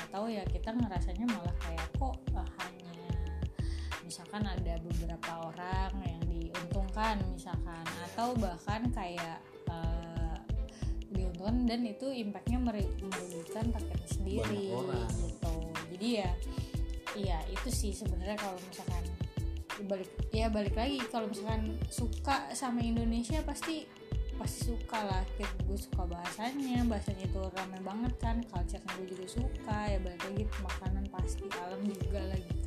Atau 0.08 0.30
ya 0.30 0.46
kita 0.46 0.78
ngerasanya 0.78 1.26
malah 1.26 1.56
kayak 1.58 1.88
kok 1.98 2.16
eh, 2.38 2.50
hanya 2.62 2.94
misalkan 4.08 4.48
ada 4.48 4.80
beberapa 4.80 5.52
orang 5.52 5.92
yang 6.08 6.24
diuntungkan 6.32 7.20
misalkan 7.36 7.84
atau 8.08 8.32
bahkan 8.40 8.88
kayak 8.96 9.44
eh, 9.68 10.38
diuntungkan 11.12 11.68
dan 11.68 11.84
itu 11.84 12.08
impactnya 12.08 12.60
merugikan 12.64 13.68
rakyatnya 13.76 14.08
sendiri 14.08 14.72
gitu. 15.28 15.56
Jadi 15.92 16.08
ya 16.24 16.32
iya 17.20 17.40
itu 17.52 17.68
sih 17.68 17.92
sebenarnya 17.92 18.40
kalau 18.40 18.56
misalkan 18.72 19.04
balik 19.86 20.10
ya 20.34 20.50
balik 20.50 20.74
lagi 20.74 20.98
kalau 21.12 21.30
misalkan 21.30 21.76
suka 21.92 22.50
sama 22.56 22.82
Indonesia 22.82 23.44
pasti 23.44 23.84
pasti 24.40 24.72
suka 24.72 25.04
lah. 25.04 25.24
Kayak 25.36 25.52
gue 25.68 25.78
suka 25.78 26.08
bahasanya 26.08 26.88
bahasanya 26.88 27.28
itu 27.28 27.42
ramai 27.44 27.82
banget 27.84 28.14
kan 28.24 28.38
culture 28.48 28.82
gue 28.96 29.06
juga 29.12 29.26
suka. 29.28 29.80
Ya 29.92 30.00
balik 30.00 30.22
lagi 30.24 30.44
makanan 30.64 31.06
pasti 31.12 31.44
alam 31.60 31.82
juga 31.84 32.24
lah 32.24 32.40
gitu 32.40 32.67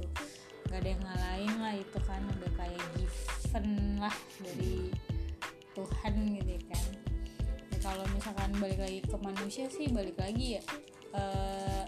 nggak 0.71 0.87
ada 0.87 0.91
yang 0.95 1.03
ngalahin 1.03 1.55
lah 1.59 1.75
itu 1.75 1.99
kan 2.07 2.23
udah 2.23 2.53
kayak 2.55 2.83
given 2.95 3.67
lah 3.99 4.17
dari 4.39 4.95
Tuhan 5.75 6.15
gitu 6.39 6.55
kan 6.71 6.87
ya, 7.75 7.79
kalau 7.83 8.05
misalkan 8.15 8.51
balik 8.63 8.79
lagi 8.79 9.03
ke 9.03 9.17
manusia 9.19 9.67
sih 9.67 9.91
balik 9.91 10.15
lagi 10.15 10.59
ya 10.59 10.63
eh 11.19 11.85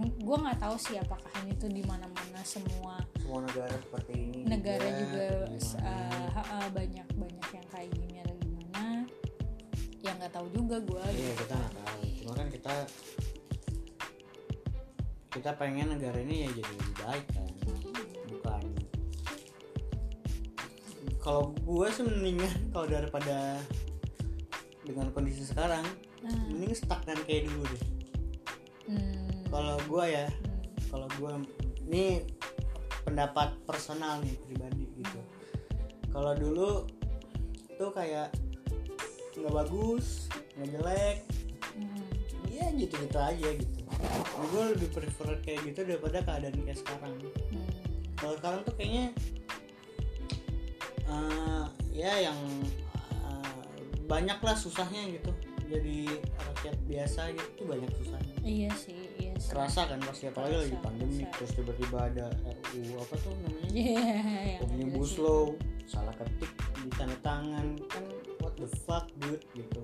gue 0.00 0.36
nggak 0.40 0.58
tahu 0.58 0.76
sih 0.80 0.96
apakah 0.96 1.30
ini 1.44 1.52
tuh 1.54 1.68
di 1.68 1.84
mana 1.84 2.08
mana 2.10 2.40
semua 2.42 2.98
semua 3.20 3.44
negara 3.44 3.76
seperti 3.78 4.12
ini 4.16 4.40
negara 4.48 4.88
juga 4.98 5.26
gimana. 5.46 5.84
uh, 5.86 6.28
ha, 6.34 6.58
banyak 6.72 7.08
banyak 7.14 7.48
yang 7.54 7.66
kayak 7.70 7.90
gini 7.94 8.16
atau 8.24 8.36
gimana 8.42 8.84
ya 10.02 10.10
nggak 10.18 10.32
tahu 10.32 10.46
juga 10.50 10.76
gue 10.80 11.04
Iya 11.12 11.32
kita 11.44 11.54
nggak 11.54 11.74
tahu. 11.76 12.00
Cuma 12.24 12.32
kan 12.40 12.48
kita 12.48 12.74
kita 15.34 15.50
pengen 15.58 15.90
negara 15.90 16.14
ini 16.22 16.46
ya 16.46 16.48
jadi 16.54 16.72
lebih 16.78 16.96
baik 17.02 17.26
kan. 17.34 17.50
Bukan. 18.30 18.62
Kalau 21.18 21.50
gue 21.58 21.86
sih 21.90 22.04
mendingan 22.06 22.54
kalau 22.72 22.86
daripada 22.86 23.58
dengan 24.86 25.10
kondisi 25.10 25.42
sekarang, 25.42 25.82
mending 26.22 26.78
stagnan 26.78 27.18
kayak 27.26 27.50
dulu 27.50 27.66
deh. 27.66 27.84
hmm, 28.94 29.50
Kalau 29.50 29.76
gue 29.90 30.04
ya, 30.06 30.26
hmm, 30.30 30.62
kalau 30.94 31.08
gue 31.18 31.32
ini 31.90 32.22
pendapat 33.02 33.58
personal 33.66 34.22
nih 34.22 34.38
pribadi 34.46 34.86
gitu. 35.02 35.20
Kalau 36.14 36.36
dulu 36.38 36.86
tuh 37.74 37.90
kayak 37.90 38.30
nggak 39.34 39.50
bagus, 39.50 40.30
nggak 40.54 40.68
jelek, 40.78 41.16
hmm, 41.74 42.06
Iya 42.54 42.70
gitu-gitu 42.78 43.18
aja 43.18 43.48
gitu 43.50 43.83
gue 44.44 44.64
lebih 44.76 44.88
prefer 44.94 45.28
kayak 45.42 45.60
gitu 45.66 45.80
daripada 45.82 46.18
keadaan 46.22 46.56
kayak 46.62 46.78
sekarang. 46.78 47.12
Hmm, 47.50 47.70
kalau 48.14 48.34
sekarang 48.38 48.60
tuh 48.62 48.74
kayaknya 48.78 49.06
eh, 51.10 51.64
ya 51.90 52.12
yang 52.30 52.38
eh, 53.24 53.58
banyak 54.06 54.38
lah 54.38 54.56
susahnya 54.56 55.10
gitu. 55.10 55.30
Jadi 55.64 56.06
rakyat 56.38 56.76
biasa 56.86 57.20
gitu 57.34 57.48
tuh 57.64 57.66
banyak 57.72 57.90
susahnya. 57.98 58.36
Iya 58.44 58.70
sih 58.76 59.00
iya 59.16 59.32
sih. 59.40 59.48
Kerasa 59.50 59.88
kan 59.88 59.98
pasti 60.04 60.28
apalagi 60.28 60.54
lagi 60.60 60.76
Kerasa, 60.76 60.84
pandemi 60.84 61.24
kerasa. 61.24 61.34
terus 61.40 61.50
tiba-tiba 61.56 61.98
ada 62.12 62.26
RU 62.70 62.94
apa 63.00 63.14
tuh 63.18 63.32
namanya? 63.42 63.68
Iya, 63.72 64.12
yang 64.60 64.62
omnibus 64.68 65.12
law 65.18 65.50
salah 65.84 66.14
ketik 66.16 66.52
di 66.84 66.90
tanda 66.96 67.16
tangan 67.24 67.76
kan 67.88 68.04
what 68.40 68.52
the 68.60 68.68
fuck 68.84 69.08
dude 69.20 69.44
gitu 69.56 69.80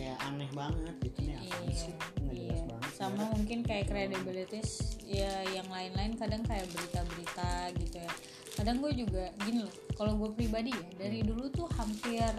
kayak 0.00 0.16
aneh 0.24 0.48
banget 0.50 0.94
gitu 1.04 1.18
nih 1.20 1.36
apa 1.36 1.44
Iya, 1.44 1.76
sih 1.76 1.92
nggak 1.92 2.32
iya. 2.32 2.48
jelas 2.48 2.62
banget 2.66 2.90
sama 2.96 3.22
mungkin 3.30 3.58
kayak 3.60 3.84
kredibilitas 3.86 4.68
ya 5.02 5.32
yang 5.46 5.68
lain-lain 5.68 6.16
kadang 6.16 6.40
kayak 6.42 6.64
berita-berita 6.72 7.50
gitu 7.76 7.96
ya 8.00 8.12
kadang 8.56 8.80
gue 8.80 8.92
juga 8.96 9.28
gini 9.40 9.60
loh 9.60 9.76
kalau 9.92 10.16
gue 10.16 10.32
pribadi 10.34 10.72
ya 10.72 10.88
dari 10.96 11.20
Hmm. 11.20 11.28
dulu 11.28 11.44
tuh 11.52 11.68
hampir 11.76 12.32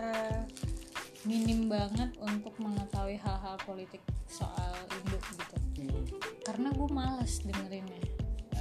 minim 1.22 1.70
banget 1.70 2.18
untuk 2.18 2.58
mengetahui 2.58 3.22
hal-hal 3.22 3.54
politik 3.62 4.02
soal 4.26 4.74
Indo 4.92 5.22
gitu 5.22 5.58
Hmm. 5.78 6.02
karena 6.42 6.70
gue 6.72 6.90
males 6.90 7.42
dengerinnya 7.42 8.02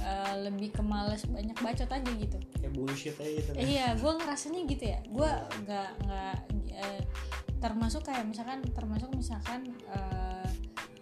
Eh, 0.01 0.35
lebih 0.41 0.73
ke 0.73 0.81
males 0.81 1.21
banyak 1.29 1.53
bacot 1.61 1.85
aja 1.85 2.11
gitu. 2.17 2.37
Kayak 2.57 2.73
bullshit 2.73 3.13
aja 3.21 3.31
gitu. 3.37 3.49
Kan 3.53 3.61
iya 3.61 3.93
gue 3.93 4.11
ngerasanya 4.17 4.61
gitu 4.65 4.83
ya. 4.89 4.99
Gue 5.05 5.29
nggak 5.61 5.89
nggak 6.01 6.35
eh, 6.73 7.01
termasuk 7.61 8.01
kayak 8.01 8.25
misalkan 8.25 8.65
termasuk 8.73 9.13
misalkan 9.13 9.69
eh, 9.87 10.49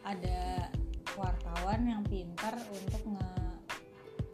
ada 0.03 0.67
wartawan 1.15 1.79
yang 1.87 2.03
pintar 2.03 2.59
untuk 2.69 2.99
nge 3.07 3.31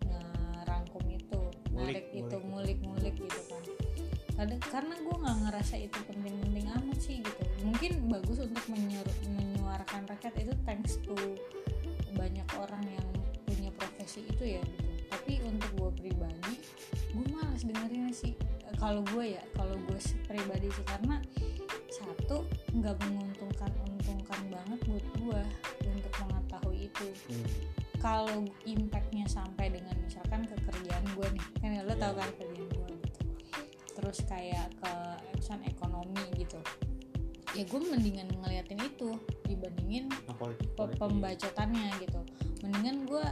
ngerangkum 0.03 1.03
itu 1.09 1.41
narik 1.69 2.09
itu 2.11 2.35
ngulik-ngulik 2.41 3.15
gitu 3.15 3.41
kan. 3.45 3.61
Kadang- 4.35 4.63
karena 4.65 4.95
gue 4.97 5.15
nggak 5.15 5.37
ngerasa 5.45 5.75
itu 5.77 5.97
penting-penting 6.09 6.65
amat 6.73 6.99
sih 6.99 7.21
gitu. 7.21 7.43
Mungkin 7.61 7.91
bagus 8.09 8.41
untuk 8.41 8.65
menyer- 8.65 9.17
menyuarakan 9.29 10.09
rakyat 10.09 10.33
itu 10.41 10.53
thanks 10.65 10.97
to 11.05 11.13
banyak 12.11 12.47
orang 12.57 12.83
yang 12.89 13.07
profesi 14.05 14.21
itu 14.29 14.45
ya 14.45 14.61
gitu. 14.61 14.85
Tapi 15.09 15.41
untuk 15.41 15.69
gue 15.81 15.91
pribadi 16.05 16.53
gue 17.09 17.25
malas 17.33 17.65
dengerinnya 17.65 18.13
sih. 18.13 18.37
Eh, 18.37 18.77
kalau 18.77 19.01
gue 19.09 19.33
ya 19.33 19.41
kalau 19.57 19.73
gue 19.89 19.97
sih 19.97 20.13
pribadi 20.29 20.69
sih. 20.69 20.85
Karena 20.85 21.17
satu 21.89 22.45
nggak 22.69 23.01
menguntungkan 23.01 23.73
untungkan 23.81 24.41
banget 24.53 24.79
buat 24.85 25.05
gue 25.17 25.41
untuk 25.89 26.13
mengetahui 26.21 26.85
itu. 26.85 27.07
Hmm. 27.33 27.49
kalau 27.95 28.45
impactnya 28.69 29.25
sampai 29.25 29.73
dengan 29.73 29.97
misalkan 29.97 30.45
ke 30.45 30.53
kerjaan 30.61 31.01
gue 31.17 31.25
nih 31.25 31.45
kan 31.57 31.73
ya, 31.73 31.81
lo 31.81 31.97
tau 31.97 32.13
Iya. 32.13 32.21
kan 32.21 32.29
kerjaan 32.37 32.69
gue 32.69 32.87
gitu. 33.01 33.21
Terus 33.97 34.17
kayak 34.29 34.69
ke 34.77 34.93
misalkan 35.33 35.65
ekonomi 35.65 36.21
gitu. 36.37 36.61
Ya 37.57 37.65
gue 37.65 37.79
mendingan 37.81 38.29
ngeliatin 38.29 38.77
itu 38.77 39.09
dibandingin 39.49 40.13
nah 40.29 40.37
politik, 40.37 40.69
pe- 40.77 40.85
politik. 40.85 40.99
pembacotannya 41.01 41.89
gitu 42.05 42.21
mendingan 42.65 43.05
gue 43.05 43.25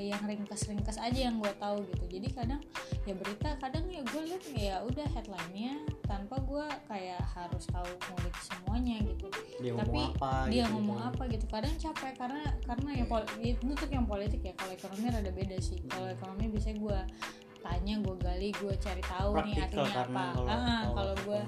yang 0.00 0.22
ringkas-ringkas 0.24 0.96
aja 0.96 1.28
yang 1.28 1.36
gue 1.36 1.52
tahu 1.60 1.84
gitu 1.92 2.04
jadi 2.18 2.28
kadang 2.32 2.60
ya 3.04 3.14
berita 3.14 3.48
kadang 3.60 3.84
ya 3.92 4.00
gue 4.02 4.22
liat 4.24 4.44
ya 4.56 4.76
udah 4.88 5.06
headline-nya 5.12 5.84
tanpa 6.08 6.40
gue 6.40 6.66
kayak 6.88 7.20
harus 7.36 7.64
tahu 7.68 7.86
ngulik 7.86 8.36
semuanya 8.40 8.96
gitu 9.04 9.26
dia 9.60 9.76
tapi 9.76 10.00
ngomong 10.00 10.16
apa 10.16 10.32
dia 10.48 10.64
gitu, 10.64 10.72
ngomong 10.74 10.98
gitu. 10.98 11.08
apa 11.12 11.22
gitu 11.28 11.46
kadang 11.52 11.74
capek 11.76 12.12
karena 12.16 12.42
karena 12.64 12.90
ya 12.96 13.04
itu 13.42 13.60
untuk 13.62 13.90
yang 13.90 14.06
politik 14.08 14.40
ya 14.42 14.54
kalau 14.56 14.72
ekonomi 14.72 15.06
rada 15.12 15.32
beda 15.32 15.56
sih 15.60 15.78
kalau 15.86 16.08
Hmm. 16.08 16.16
ekonomi 16.18 16.44
biasanya 16.50 16.78
gue 16.82 16.98
tanya 17.62 17.94
gue 18.02 18.16
gali 18.18 18.48
gue 18.58 18.74
cari 18.74 19.02
tahu 19.06 19.30
nih 19.46 19.54
praktikal 19.54 19.86
artinya 19.86 20.02
apa 20.02 20.24
kalau 20.34 20.48
ah 20.50 20.82
kalau 20.90 21.14
gue 21.22 21.40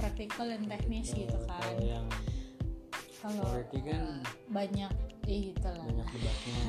praktikal 0.00 0.46
dan 0.48 0.62
teknis 0.64 1.06
praktikal. 1.12 1.20
gitu 1.20 1.38
kan 1.44 1.74
yang 1.84 2.06
kalau 3.24 3.40
politik 3.40 3.82
kan 3.88 4.04
banyak 4.52 4.92
eh, 5.24 5.38
gitu 5.48 5.64
lah. 5.64 5.80
banyak 5.88 6.08
debatnya. 6.12 6.60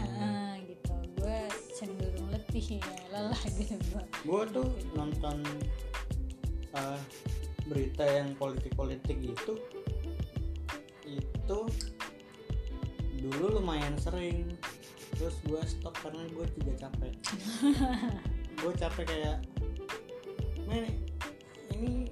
Gitu. 0.64 0.94
Gue 1.20 1.40
cenderung 1.76 2.28
letih 2.32 2.66
ya 2.80 2.92
lelah 3.12 3.42
gitu 3.60 3.76
gue 4.00 4.42
tuh 4.56 4.68
nonton 4.96 5.44
uh, 6.72 7.00
berita 7.68 8.08
yang 8.08 8.32
politik-politik 8.40 9.20
itu 9.20 9.54
itu 11.04 11.60
dulu 13.20 13.60
lumayan 13.60 14.00
sering. 14.00 14.56
Terus 15.20 15.36
gue 15.44 15.60
stop 15.68 15.96
karena 16.00 16.24
gue 16.32 16.46
juga 16.60 16.88
capek. 16.88 17.14
Gue 18.56 18.72
capek 18.80 19.06
kayak 19.06 19.38
men 20.66 20.88
ini 21.76 22.08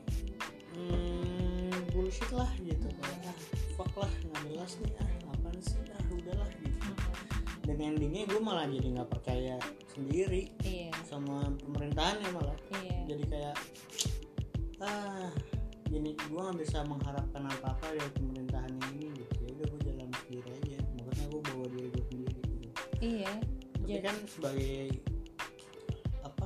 hmm, 0.76 1.72
bullshit 1.96 2.28
lah 2.36 2.52
gitu. 2.62 2.88
Kayak 2.92 3.23
ah, 3.23 3.23
fuck 3.84 4.08
lah 4.08 4.12
nggak 4.24 4.42
jelas 4.50 4.72
nih 4.80 4.92
ah 4.98 5.10
apaan 5.34 5.58
sih? 5.60 5.80
Ah 5.92 6.04
udahlah 6.08 6.50
gitu. 6.62 6.90
Dan 7.64 7.78
endingnya 7.80 8.24
gue 8.28 8.40
malah 8.40 8.68
jadi 8.68 8.88
nggak 8.92 9.10
percaya 9.10 9.56
sendiri 9.92 10.52
iya. 10.64 10.92
sama 11.08 11.48
pemerintahannya 11.64 12.30
malah. 12.32 12.58
Iya. 12.80 12.98
Jadi 13.12 13.24
kayak 13.28 13.56
ah 14.84 15.32
gini 15.88 16.12
gue 16.18 16.40
nggak 16.40 16.60
bisa 16.60 16.84
mengharapkan 16.84 17.44
apa 17.48 17.68
apa 17.72 17.86
dari 17.92 18.12
pemerintahan 18.16 18.72
ini 18.96 19.12
gitu. 19.16 19.36
Ya 19.44 19.50
udah 19.56 19.66
gue 19.68 19.82
jalan 19.88 20.10
sendiri 20.26 20.50
aja. 20.60 20.78
Makanya 21.00 21.26
gue 21.30 21.42
bawa 21.44 21.66
diri 21.72 21.88
gue 21.88 22.04
sendiri 22.10 22.40
gitu. 22.42 22.68
Iya. 23.00 23.32
Tapi 23.74 23.88
Jadi- 23.88 24.04
kan 24.04 24.16
sebagai 24.28 24.76
apa 26.24 26.46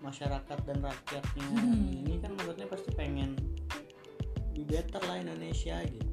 masyarakat 0.00 0.58
dan 0.64 0.78
rakyatnya 0.80 1.48
Hmm. 1.52 2.00
ini 2.00 2.16
kan 2.20 2.32
maksudnya 2.32 2.64
pasti 2.64 2.90
pengen 2.96 3.36
be 4.52 4.64
better 4.64 4.98
lah 5.04 5.20
Indonesia 5.20 5.78
gitu 5.84 6.07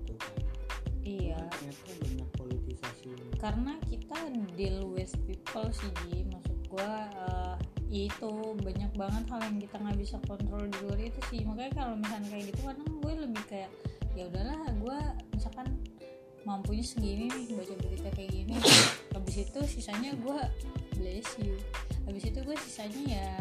iya. 1.05 1.39
Ternyata 1.53 1.91
banyak 2.01 2.29
politisasi 2.35 3.07
karena 3.37 3.73
kita 3.85 4.17
deal 4.57 4.89
with 4.89 5.13
people 5.29 5.69
sih 5.69 5.93
Ji. 6.09 6.25
Maksud 6.25 6.57
gue 6.65 6.91
eh, 7.21 7.55
itu 7.93 8.31
banyak 8.59 8.91
banget 8.97 9.23
hal 9.29 9.41
yang 9.45 9.57
kita 9.61 9.75
nggak 9.77 9.97
bisa 10.01 10.17
kontrol 10.25 10.65
di 10.65 10.77
luar 10.81 10.99
itu 10.99 11.19
sih. 11.29 11.45
Makanya 11.45 11.71
kalau 11.77 11.93
misalnya 11.95 12.27
kayak 12.33 12.45
gitu 12.49 12.61
kadang 12.65 12.89
gue 12.99 13.13
lebih 13.21 13.43
kayak 13.45 13.71
ya 14.17 14.23
udahlah 14.31 14.59
gue 14.73 14.99
misalkan 15.37 15.67
mampunya 16.45 16.85
segini 16.85 17.25
nih 17.29 17.53
baca 17.53 17.73
berita 17.77 18.09
kayak 18.17 18.31
gini. 18.33 18.55
Habis 19.13 19.35
itu 19.45 19.59
sisanya 19.69 20.11
gue 20.17 20.39
bless 20.97 21.29
you. 21.37 21.55
Habis 22.09 22.23
itu 22.33 22.39
gue 22.41 22.57
sisanya 22.57 23.01
ya 23.21 23.31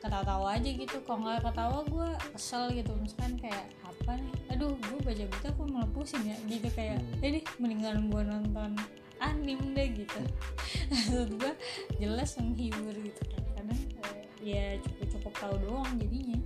ketawa-tawa 0.00 0.60
aja 0.60 0.70
gitu. 0.70 0.96
Kalau 1.08 1.24
nggak 1.24 1.40
ketawa 1.40 1.78
gue 1.88 2.08
kesel 2.36 2.64
gitu. 2.76 2.92
Misalkan 3.00 3.40
kayak 3.40 3.72
apa 3.84 4.12
nih 4.20 4.45
aduh 4.56 4.72
gue 4.72 4.98
baca 5.04 5.24
berita 5.28 5.48
kok 5.52 5.68
malah 5.68 5.90
pusing 5.92 6.24
ya. 6.24 6.36
Gitu 6.48 6.68
kayak 6.72 6.96
Hmm. 6.96 7.20
eh 7.20 7.44
mendingan 7.56 8.08
gue 8.08 8.22
nonton 8.24 8.72
anim 9.18 9.60
deh 9.70 9.88
gitu. 9.92 10.20
Maksud 10.90 11.28
gue 11.36 11.52
jelas 11.96 12.32
menghibur 12.36 12.96
gitu. 12.96 13.20
Kadang 13.52 13.80
eh, 14.00 14.24
ya 14.40 14.64
cukup-cukup 14.80 15.32
tahu 15.36 15.54
doang 15.60 15.92
jadinya. 15.96 16.40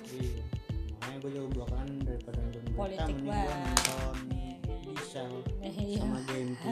Gitu. 0.00 0.26
iya 0.26 0.42
makanya 0.90 1.16
gue 1.18 1.30
juga 1.32 1.48
belakangan 1.54 1.88
daripada 2.02 2.38
nonton 2.40 2.60
berita 2.60 2.76
politik 2.76 3.16
banget. 3.20 3.48
nonton 3.48 4.16
ya 4.30 4.52
kan? 4.60 4.80
bisa 4.90 5.22
Eh, 5.60 5.74
iya. 5.76 5.98
sama 5.98 6.18
Genpi 6.24 6.68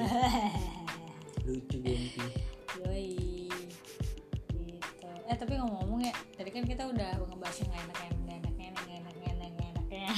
lucu 1.47 1.77
Genpi 1.81 2.25
Yoi. 2.79 3.09
Gitu. 4.53 5.09
Eh 5.25 5.37
tapi 5.37 5.53
ngomong-ngomong 5.55 6.01
ya 6.03 6.15
tadi 6.35 6.51
kan 6.51 6.63
kita 6.63 6.83
udah 6.85 7.11
ngebahas 7.19 7.57
yang 7.59 7.71
gak 7.73 8.18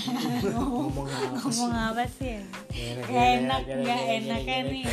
ngomong 0.54 1.06
apa 1.06 1.36
sih? 1.36 1.58
Ngomong 1.58 1.74
apa 1.74 2.04
sih? 2.08 2.36
Gak 3.00 3.26
enak 3.36 3.60
gara-gara- 3.62 3.84
gak 3.84 4.00
gara-gara- 4.00 4.16
enaknya 4.16 4.58
gara-gara- 4.58 4.70
nih. 4.70 4.84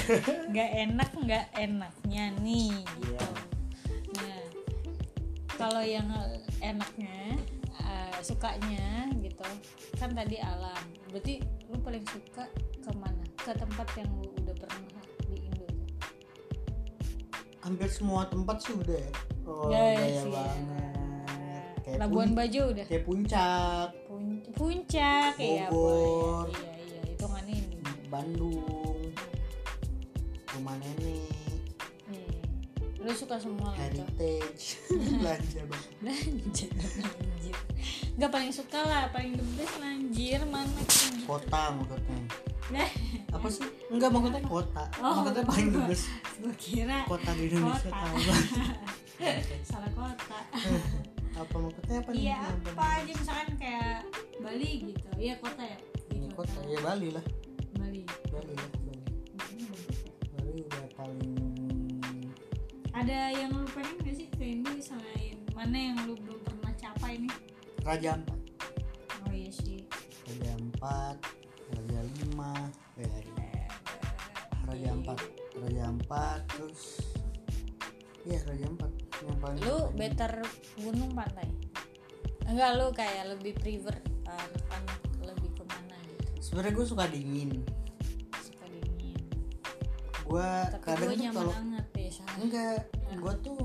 gak 0.50 0.70
enak 0.78 1.12
gak 1.24 1.46
enaknya 1.56 2.24
nih 2.40 2.72
gitu. 2.98 3.08
Iya. 3.08 3.26
nah 4.18 4.42
kalau 5.56 5.82
yang 5.82 6.08
enaknya 6.60 7.18
eh, 7.78 8.18
sukanya 8.22 8.88
gitu. 9.18 9.46
Kan 9.96 10.12
tadi 10.12 10.38
alam. 10.38 10.84
Berarti 11.08 11.40
lu 11.68 11.78
paling 11.80 12.06
suka 12.06 12.46
ke 12.78 12.92
mana? 12.94 13.24
Ke 13.36 13.54
tempat 13.54 13.88
yang 13.96 14.10
lu 14.16 14.30
udah 14.36 14.56
pernah 14.56 15.04
di 15.26 15.38
Indo? 15.42 15.68
Hampir 17.60 17.88
semua 17.88 18.26
tempat 18.26 18.60
sih 18.60 18.74
udah 18.74 18.96
ya. 18.96 19.12
Oh 19.44 19.72
Ya, 19.72 19.80
gaya 19.94 20.12
sih, 20.18 20.28
ya. 20.28 20.36
banget 20.36 20.96
kayak 21.80 21.98
Labuan 21.98 22.36
Bajo 22.36 22.62
udah? 22.68 22.84
kayak 22.84 23.04
puncak 23.06 23.88
Pun- 24.58 24.82
puncak 24.82 25.38
ya 25.38 25.70
Bogor. 25.70 26.50
iya 26.50 26.72
iya 26.82 27.02
itu 27.14 27.26
ini 27.46 27.58
Bandung. 28.10 28.98
Rumah 30.58 30.76
nenek. 30.82 31.30
Iya. 32.10 32.42
lu 32.98 33.14
suka 33.14 33.38
semua 33.38 33.70
heritage. 33.78 34.82
Belanja 35.22 35.62
banget 35.70 35.92
belanja 36.02 36.68
anjir 36.74 37.56
nggak 38.18 38.32
paling 38.34 38.50
suka 38.50 38.82
lah 38.82 39.14
paling 39.14 39.38
the 39.38 39.46
best 39.54 39.78
anjir 39.78 40.42
mana 40.50 40.82
sih 40.90 41.22
kota 41.22 41.78
maksudnya. 41.78 42.20
Nah, 42.68 42.90
apa 43.32 43.48
sih? 43.48 43.64
Enggak 43.94 44.10
maksudnya 44.10 44.42
kota. 44.44 44.84
Oh, 45.00 45.22
maksudnya 45.22 45.46
paling 45.46 45.68
the 45.70 45.82
best. 45.86 46.06
Gue 46.42 46.54
kira 46.58 47.06
kota 47.06 47.30
di 47.38 47.48
Indonesia 47.48 47.94
Kota. 47.94 48.34
salah 49.70 49.92
kota. 49.94 50.40
Apa 51.38 51.56
maksudnya 51.62 51.98
apa 52.02 52.12
iya 52.18 52.42
apa 52.50 52.84
aja 52.98 53.12
misalkan 53.14 53.50
kayak 53.62 54.02
Bali 54.38 54.72
gitu. 54.94 55.08
Iya 55.18 55.36
kota 55.42 55.64
ya? 55.66 55.80
Ini 56.14 56.30
kota. 56.34 56.60
ya 56.70 56.80
Bali 56.82 57.10
lah. 57.10 57.26
Bali. 57.78 58.02
Bali 58.30 58.54
lah 58.54 58.70
Bali. 58.86 59.04
Bali 60.38 60.54
udah 60.62 60.86
paling 60.94 61.38
ada 62.98 63.30
yang 63.30 63.54
lu 63.54 63.62
pengen 63.78 63.96
gak 64.02 64.16
sih 64.18 64.26
ke 64.26 64.58
Indo 64.58 64.74
selain 64.82 65.38
mana 65.54 65.78
yang 65.94 65.98
lu 66.10 66.18
belum 66.18 66.42
pernah 66.42 66.74
capai 66.82 67.22
nih? 67.22 67.34
Raja 67.86 68.18
Ampat. 68.18 68.40
Oh 69.22 69.32
iya 69.32 69.54
sih. 69.54 69.86
Raja 70.26 70.50
Ampat 70.58 71.18
Raja 71.78 72.00
Lima 72.04 72.54
eh, 72.98 73.24
Raja 74.66 74.88
Ampat. 74.98 75.20
Raja 75.62 75.82
Ampat 75.94 76.42
terus 76.58 76.82
iya 78.26 78.42
Raja 78.50 78.66
Ampat. 78.66 78.92
Yang 79.22 79.38
paling 79.46 79.62
lu 79.62 79.78
better 79.94 80.34
gunung 80.82 81.12
pantai. 81.14 81.48
Enggak 82.50 82.82
lu 82.82 82.90
kayak 82.98 83.38
lebih 83.38 83.54
prefer 83.62 83.94
anak 84.40 85.00
lebih 85.22 85.50
ke 85.54 85.64
mana 85.66 85.96
gitu. 86.06 86.30
Sebenarnya 86.40 86.74
gue 86.74 86.86
suka 86.86 87.06
dingin. 87.10 87.52
Suka 88.40 88.66
dingin. 88.70 89.20
Gue 90.24 90.50
tapi 90.72 90.84
kadang 90.86 91.08
gue 91.08 91.16
tuh 91.16 91.24
nyaman 91.26 91.36
kalau 91.36 91.54
deh 91.94 92.10
sana 92.10 92.32
enggak 92.38 92.80
gue 93.18 93.34
tuh 93.42 93.62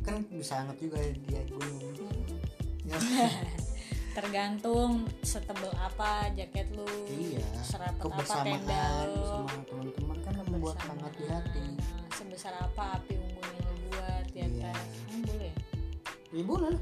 kan 0.00 0.16
bisa 0.30 0.52
hangat 0.62 0.76
juga 0.78 0.98
ya 1.02 1.12
dia 1.26 1.40
gunung. 1.50 1.82
Ya, 2.86 2.98
tergantung 4.16 5.04
setebel 5.20 5.68
apa 5.76 6.30
jaket 6.32 6.72
lu 6.72 6.86
iya 7.10 7.42
serapat 7.60 8.00
apa 8.00 8.34
tenda 8.40 8.84
lu. 9.12 9.26
sama 9.28 9.52
teman-teman 9.68 10.18
kan 10.24 10.34
membuat 10.48 10.78
hangat 10.86 11.12
di 11.18 11.26
hati. 11.28 11.66
Nah, 11.76 12.06
sebesar 12.16 12.56
apa 12.56 12.96
api 12.96 13.12
unggun 13.12 13.44
yang 13.44 13.66
lu 13.66 13.74
buat 13.90 14.26
ya 14.32 14.46
Iya. 14.46 14.70
kan? 14.72 14.84
Emang 15.10 15.22
boleh. 15.26 15.50
Ya? 15.52 15.54
ya 16.32 16.42
boleh 16.48 16.74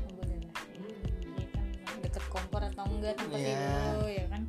kompor 2.34 2.60
atau 2.66 2.84
enggak 2.90 3.14
tempat 3.14 3.38
lu 4.02 4.10
ya 4.10 4.26
kan? 4.26 4.42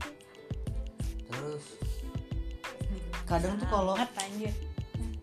Terus 1.30 1.64
Kadang 3.26 3.58
tuh 3.58 3.68
kalau- 3.70 3.98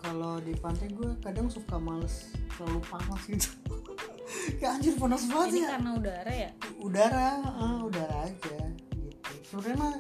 kalau 0.03 0.35
di 0.43 0.55
pantai 0.59 0.91
gue 0.91 1.15
kadang 1.23 1.47
suka 1.47 1.79
males 1.79 2.35
terlalu 2.55 2.81
panas 2.87 3.23
gitu. 3.27 3.51
Ya 4.59 4.75
anjir 4.75 4.99
panas 4.99 5.29
banget 5.31 5.55
ini 5.55 5.61
ya 5.63 5.69
karena 5.77 5.91
udara 5.93 6.33
ya? 6.33 6.51
Udara 6.83 7.29
ah, 7.47 7.79
udara 7.87 8.17
aja 8.27 8.59
gitu. 8.91 9.33
Sebenarnya 9.47 9.77
mah 9.79 9.95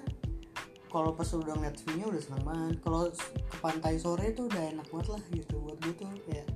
kalau 0.90 1.14
pas 1.14 1.28
udah 1.30 1.54
ngeliat 1.54 1.76
view-nya 1.84 2.06
udah 2.10 2.22
seneng 2.22 2.42
banget. 2.42 2.76
Kalau 2.82 3.06
ke 3.12 3.56
pantai 3.62 3.94
sore 4.02 4.34
itu 4.34 4.50
udah 4.50 4.62
enak 4.72 4.86
banget 4.90 5.08
lah 5.14 5.22
gitu 5.30 5.54
buat 5.62 5.78
gue 5.78 5.94
tuh 5.94 6.08
kayak 6.26 6.46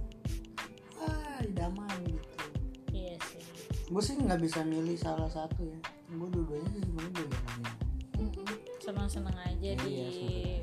wah 0.99 1.39
idaman. 1.47 1.95
sih 2.11 2.16
gue 3.87 4.03
sih 4.03 4.19
nggak 4.19 4.41
bisa 4.43 4.67
milih 4.67 4.99
salah 4.99 5.31
satu 5.31 5.63
ya. 5.63 5.79
Gue 6.11 6.29
dua-duanya 6.31 6.69
sih 6.75 6.83
sebenarnya 6.83 7.13
gue 7.13 7.27
jalanin 7.31 7.75
senang-senang 8.77 9.35
aja 9.43 9.71
di 9.83 9.89
Iya, 9.91 10.07
sebenarnya. 10.07 10.63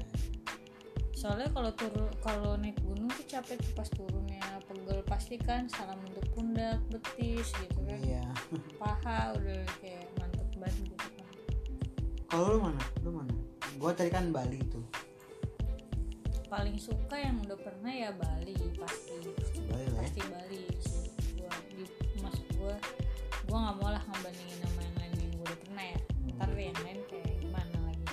soalnya 1.14 1.48
kalau 1.52 1.72
turun 1.76 2.08
kalau 2.20 2.52
naik 2.56 2.76
gunung 2.84 3.08
tuh 3.12 3.24
capek 3.28 3.56
tuh 3.60 3.74
pas 3.76 3.88
turunnya 3.88 4.44
pegel. 4.68 5.00
Pasti 5.04 5.36
kan 5.40 5.68
salah 5.68 5.96
bentuk 5.96 6.24
pundak 6.36 6.80
betis 6.92 7.48
gitu 7.52 7.80
kan. 7.84 8.00
Iya. 8.00 8.24
Paha 8.76 9.36
udah 9.40 9.64
kayak 9.80 10.08
mantep 10.20 10.48
banget 10.60 10.84
gitu 10.88 11.08
kan. 11.16 11.28
Kalau 12.28 12.46
lu 12.50 12.60
mana? 12.60 12.84
Lu 13.04 13.12
mana? 13.12 13.34
Gue 13.76 13.92
tadi 13.96 14.12
kan 14.12 14.32
Bali 14.32 14.60
tuh. 14.68 14.84
Paling 16.48 16.78
suka 16.78 17.18
yang 17.18 17.40
udah 17.42 17.58
pernah 17.58 17.90
ya 17.90 18.12
Bali 18.14 18.54
pasti. 18.76 19.16
Bali 19.68 19.84
ya. 19.88 20.00
Pasti 20.00 20.22
Bali 20.28 20.62
sih. 20.80 21.08
Gua 21.40 21.52
di 21.72 21.84
masuk 22.22 22.48
gua 22.56 22.76
gua 23.54 23.70
nggak 23.70 23.78
mau 23.86 23.90
lah 23.94 24.02
ngebandingin 24.10 24.58
sama 24.66 24.82
yang 24.82 24.96
lain 24.98 25.14
yang 25.14 25.32
gua 25.38 25.46
udah 25.46 25.60
pernah 25.62 25.86
ya. 25.86 26.00
Ntar 26.34 26.50
yang 26.58 26.80
lain 26.82 27.00
kayak 27.06 27.34
gimana 27.38 27.78
lagi. 27.86 28.08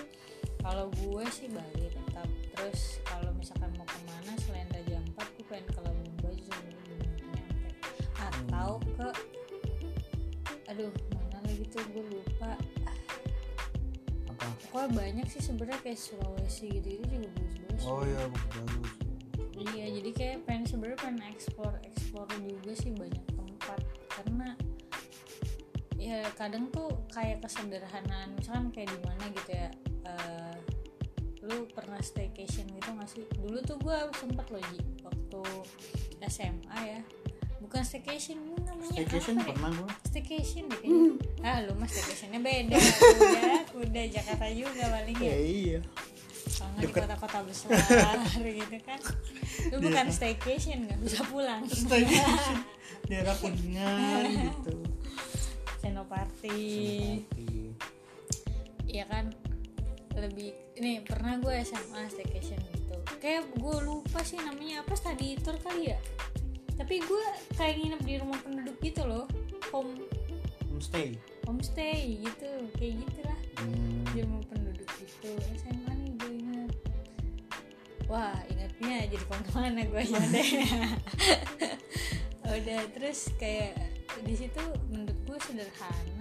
Kalau 0.61 0.87
gue 0.93 1.25
sih 1.33 1.49
Bali 1.49 1.89
tetap. 1.89 2.29
Terus 2.53 2.81
kalau 3.09 3.33
misalkan 3.33 3.73
mau 3.81 3.89
ke 3.89 4.01
mana 4.05 4.33
selain 4.45 4.69
Raja 4.69 5.01
Ampat 5.01 5.27
gue 5.33 5.45
pengen 5.49 5.65
ke 5.73 5.81
Labuan 5.81 6.13
Bajo 6.21 6.45
nyampe. 6.45 7.09
Atau 8.21 8.71
ke 9.01 9.09
aduh 10.69 10.93
mana 11.17 11.39
lagi 11.49 11.65
tuh 11.73 11.89
gue 11.89 12.05
lupa. 12.05 12.53
Apa? 14.29 14.45
Pokoknya 14.69 14.89
banyak 14.93 15.27
sih 15.33 15.41
sebenarnya 15.41 15.81
kayak 15.81 15.97
Sulawesi 15.97 16.69
gitu 16.69 17.01
itu 17.01 17.05
juga 17.17 17.29
bagus-bagus 17.33 17.85
oh 17.89 18.05
iya 18.05 18.25
bagus 18.29 18.93
Iya, 19.61 19.87
jadi 20.01 20.11
kayak 20.17 20.37
pengen 20.49 20.65
sebenarnya 20.65 20.99
pengen 21.05 21.21
explore 21.29 21.77
explore 21.85 22.33
juga 22.41 22.73
sih 22.73 22.97
banyak 22.97 23.25
tempat. 23.37 23.81
Karena 24.09 24.57
ya 26.11 26.27
kadang 26.35 26.67
tuh 26.75 26.91
kayak 27.15 27.39
kesederhanaan 27.39 28.35
misalkan 28.35 28.75
kayak 28.75 28.91
di 28.91 28.99
mana 29.07 29.25
gitu 29.31 29.51
ya 29.55 29.69
eh, 30.11 30.55
lu 31.47 31.71
pernah 31.71 32.03
staycation 32.03 32.67
gitu 32.67 32.91
gak 32.93 33.09
sih? 33.09 33.25
Dulu 33.39 33.59
tuh 33.63 33.79
gue 33.79 33.97
sempet 34.19 34.47
loh 34.51 34.63
Ji 34.75 34.81
waktu 35.07 35.43
SMA 36.27 36.79
ya. 36.85 37.01
Bukan 37.61 37.87
staycation 37.87 38.43
ini 38.43 38.57
namanya 38.67 38.93
staycation 38.93 39.35
apa 39.39 39.47
ya? 39.47 39.55
pernah 39.55 39.71
gue 39.73 39.91
staycation 40.11 40.63
deh 40.67 40.79
kayaknya. 40.83 41.13
Ah 41.47 41.59
lu 41.63 41.73
mah 41.79 41.89
staycationnya 41.89 42.41
beda. 42.43 42.77
Udah 43.23 43.61
udah 43.87 44.05
Jakarta 44.11 44.47
juga 44.51 44.85
paling 44.91 45.19
ya. 45.23 45.35
Iya. 45.39 45.79
Kalau 46.51 46.71
nggak 46.77 46.83
di 46.83 46.93
kota-kota 46.93 47.39
besar 47.47 47.71
gitu 48.61 48.77
kan. 48.83 49.01
Lu 49.71 49.77
bukan 49.79 50.07
staycation 50.11 50.91
nggak 50.91 51.01
bisa 51.07 51.21
pulang. 51.31 51.63
Staycation. 51.71 52.59
Daerah 53.09 53.37
kuningan 53.39 54.29
gitu 54.29 54.91
Senopati. 56.41 57.21
Iya 58.89 59.05
kan? 59.13 59.29
Lebih 60.17 60.51
ini 60.81 61.05
pernah 61.05 61.37
gue 61.37 61.53
SMA 61.61 62.09
staycation 62.09 62.57
gitu. 62.73 62.97
Kayak 63.21 63.53
gue 63.53 63.77
lupa 63.85 64.25
sih 64.25 64.41
namanya 64.41 64.81
apa 64.81 64.97
study 64.97 65.37
tour 65.45 65.61
kali 65.61 65.93
ya? 65.93 66.01
Tapi 66.81 67.05
gue 67.05 67.25
kayak 67.61 67.77
nginep 67.77 68.03
di 68.09 68.15
rumah 68.17 68.41
penduduk 68.41 68.77
gitu 68.81 69.05
loh 69.05 69.29
home. 69.69 70.09
Homestay? 70.73 71.21
Homestay 71.45 72.25
gitu. 72.25 72.51
Kayak 72.81 73.05
gitulah. 73.05 73.39
Hmm. 73.61 74.01
di 74.17 74.25
rumah 74.25 74.41
penduduk 74.49 74.89
gitu. 74.97 75.37
SMA 75.61 75.93
nih 75.93 76.13
gue 76.17 76.33
ingat. 76.41 76.73
Wah 78.09 78.41
ingatnya 78.49 79.13
jadi 79.13 79.25
ke 79.29 79.53
mana 79.53 79.85
gue 79.85 80.01
aja 80.01 80.19
deh 80.33 80.51
udah 82.61 82.83
terus 82.97 83.31
kayak 83.39 83.79
di 84.27 84.35
situ 84.35 84.65
menurut 84.91 85.15
gue 85.23 85.39
sederhana 85.39 86.20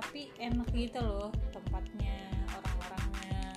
tapi 0.00 0.32
enak 0.40 0.64
gitu 0.72 0.96
loh 0.96 1.28
tempatnya 1.52 2.16
orang-orangnya 2.56 3.52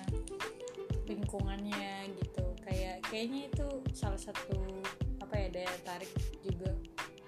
lingkungannya 1.08 2.12
gitu. 2.20 2.44
Kayak 2.60 3.00
kayaknya 3.08 3.48
itu 3.48 3.66
salah 3.96 4.20
satu 4.20 4.60
apa 5.24 5.40
ya 5.40 5.48
daya 5.48 5.72
tarik 5.88 6.12
juga 6.44 6.68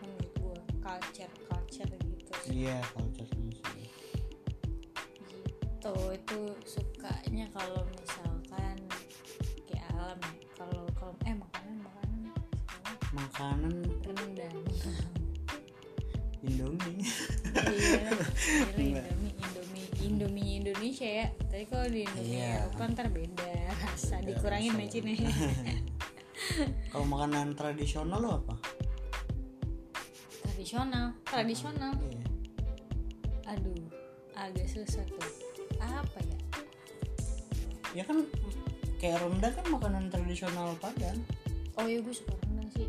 menurut 0.04 0.32
gue 0.36 0.58
culture 0.84 1.32
culture 1.48 1.88
gitu 1.88 2.32
iya 2.52 2.76
culture-nya 2.92 3.56
sih. 3.56 3.88
Gitu 5.24 5.94
itu 6.12 6.40
sukanya 6.68 7.48
kalau 7.56 7.88
misalkan 7.96 8.76
kayak 9.64 9.88
alam 9.96 10.20
ya. 10.20 10.32
Kalau 10.60 10.84
kalau 10.92 11.16
eh 11.24 11.32
makanan 11.32 11.76
makanan. 11.80 12.20
Makanan. 13.16 13.74
Rendang 14.04 15.15
Indomie. 16.46 17.02
Iya 17.56 18.14
indomie 18.78 19.02
indomie 19.34 19.86
indomie 20.00 20.50
Indonesia 20.56 21.08
ya. 21.08 21.26
Tapi 21.46 21.64
kalau 21.66 21.86
di 21.86 22.02
Indomie 22.02 22.38
Iya. 22.38 22.50
Eropa 22.62 22.84
ntar 22.88 23.06
beda 23.10 23.50
rasa 23.74 24.16
Beda 24.18 24.28
dikurangin 24.30 24.72
rasa. 24.72 24.80
mecin 24.80 25.06
ya. 25.08 25.18
Kalau 26.92 27.06
makanan 27.06 27.56
tradisional 27.56 28.18
lo 28.18 28.30
apa? 28.38 28.54
Tradisional 30.42 31.06
tradisional. 31.22 31.92
Iya. 31.98 32.24
aduh 33.46 33.78
agak 34.34 34.66
susah 34.66 35.06
tuh. 35.06 35.22
Apa 35.78 36.18
ya? 36.22 36.38
Ya 37.92 38.02
kan 38.02 38.26
kayak 38.96 39.22
rendang 39.22 39.54
kan 39.54 39.66
makanan 39.70 40.04
tradisional 40.08 40.74
Padang. 40.76 41.18
Oh 41.76 41.84
iya 41.84 42.00
gue 42.00 42.10
suka 42.10 42.34
rendang 42.42 42.68
sih 42.72 42.88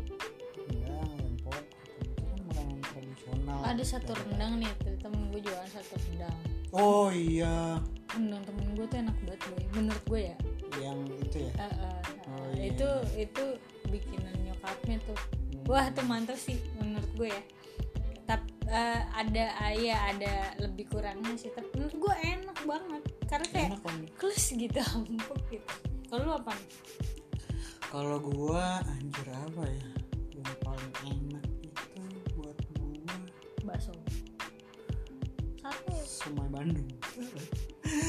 ada 3.68 3.84
satu 3.84 4.16
rendang 4.16 4.64
nih 4.64 4.72
temen 4.96 5.28
gue 5.28 5.40
jualan 5.44 5.68
satu 5.68 5.94
rendang. 6.08 6.38
Oh 6.72 7.12
iya. 7.12 7.76
Rendang 8.16 8.42
temen 8.48 8.64
gue 8.72 8.86
tuh 8.88 8.98
enak 9.04 9.16
banget 9.24 9.40
boy. 9.44 9.64
Menurut 9.76 10.04
gue 10.08 10.20
ya. 10.32 10.36
Yang 10.80 10.98
itu 11.28 11.38
ya? 11.48 11.52
Uh, 11.60 11.66
uh, 11.68 12.00
Oh, 12.28 12.44
uh, 12.44 12.48
iya, 12.60 12.76
itu 12.76 12.88
itu 13.16 13.44
bikinan 13.88 14.36
nyokapnya 14.44 15.00
tuh. 15.04 15.16
Hmm. 15.16 15.64
wah 15.64 15.86
tuh 15.92 16.04
mantap 16.04 16.36
sih 16.36 16.60
menurut 16.80 17.08
gue 17.16 17.28
ya. 17.28 17.42
Tapi 18.28 18.48
ada 19.16 19.44
ah, 19.64 19.72
iya 19.72 19.96
ada 20.12 20.32
lebih 20.60 20.88
kurangnya 20.92 21.36
sih. 21.40 21.48
Tapi 21.52 21.68
menurut 21.72 21.96
gue 21.96 22.14
enak 22.24 22.58
banget. 22.68 23.02
Karena 23.28 23.46
kayak 23.48 23.68
enak 23.76 24.12
klus 24.16 24.52
gitu 24.52 24.80
empuk 25.00 25.40
gitu. 25.48 25.68
Kalau 26.08 26.24
lu 26.24 26.32
apa 26.36 26.52
kalau 27.88 28.20
gua 28.20 28.84
anjir 28.84 29.32
apa 29.32 29.64
ya? 29.64 29.88
Yang 30.36 30.56
paling 30.60 30.92
enak 31.08 31.47
bakso. 33.68 33.92
Satu. 35.58 35.92
Sumai 36.00 36.48
Bandung. 36.48 36.88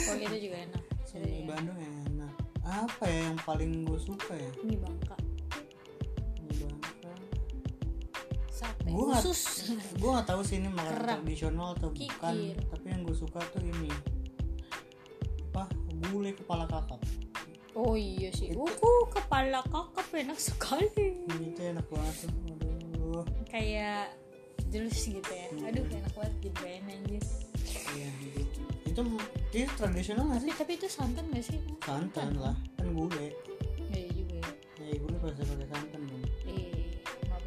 Oh 0.08 0.15
itu 0.15 0.38
juga 0.39 0.58
enak. 0.63 0.84
Sumai 1.04 1.28
Iya. 1.28 1.45
Bandung 1.45 1.78
enak. 1.78 2.34
Apa 2.62 3.04
ya 3.04 3.19
yang 3.28 3.39
paling 3.41 3.72
gue 3.84 4.00
suka 4.00 4.34
ya? 4.34 4.52
Mie 4.62 4.78
bangka. 4.78 5.15
Mie 6.39 6.56
Bangka. 6.60 7.12
Sate. 8.50 8.88
Nggak 8.88 9.24
khusus 9.24 9.41
gue 9.95 10.10
nggak 10.10 10.28
tahu 10.28 10.41
sih 10.41 10.56
ini 10.58 10.67
makanan 10.67 10.93
Kerang. 10.93 11.19
tradisional 11.24 11.67
atau 11.74 11.89
bukan. 11.89 12.34
Kikir. 12.36 12.58
tapi 12.67 12.86
yang 12.88 13.02
gue 13.04 13.15
suka 13.15 13.39
tuh 13.50 13.62
ini. 13.62 13.89
Apa? 15.50 15.63
Gulai 16.10 16.32
kepala 16.32 16.63
kakap. 16.65 17.00
Oh 17.74 17.95
iya 17.95 18.30
sih. 18.30 18.52
Itu- 18.52 18.63
uh 18.65 19.04
kepala 19.10 19.63
kakap 19.65 20.08
enak 20.12 20.38
sekali. 20.38 20.88
Itu 21.26 21.62
enak 21.62 21.88
banget 21.88 22.15
aduh. 22.28 23.24
Kayak 23.48 24.13
jus 24.69 24.97
gitu 25.10 25.32
ya. 25.34 25.47
Aduh 25.69 25.86
enak 25.89 26.13
banget 26.13 26.53
pengen 26.62 26.84
anjir. 26.93 27.23
Iya 27.97 28.10
itu 28.86 29.01
itu 29.53 29.71
tradisional 29.77 30.23
nggak 30.29 30.41
sih? 30.45 30.51
Tapi 30.53 30.71
itu 30.77 30.88
santan 30.89 31.25
gak 31.34 31.45
sih? 31.45 31.60
Santan 31.82 32.38
lah 32.38 32.55
kan 32.77 32.88
gulai. 32.93 33.34
Ya 33.89 33.97
iya 33.97 34.12
juga 34.13 34.36
ya. 34.38 34.51
Ya 34.82 34.95
gulai 35.01 35.17
pasti 35.21 35.41
pakai 35.45 35.67
santan 35.73 36.01
dong 36.05 36.23
eh 36.49 36.97
maaf 37.29 37.43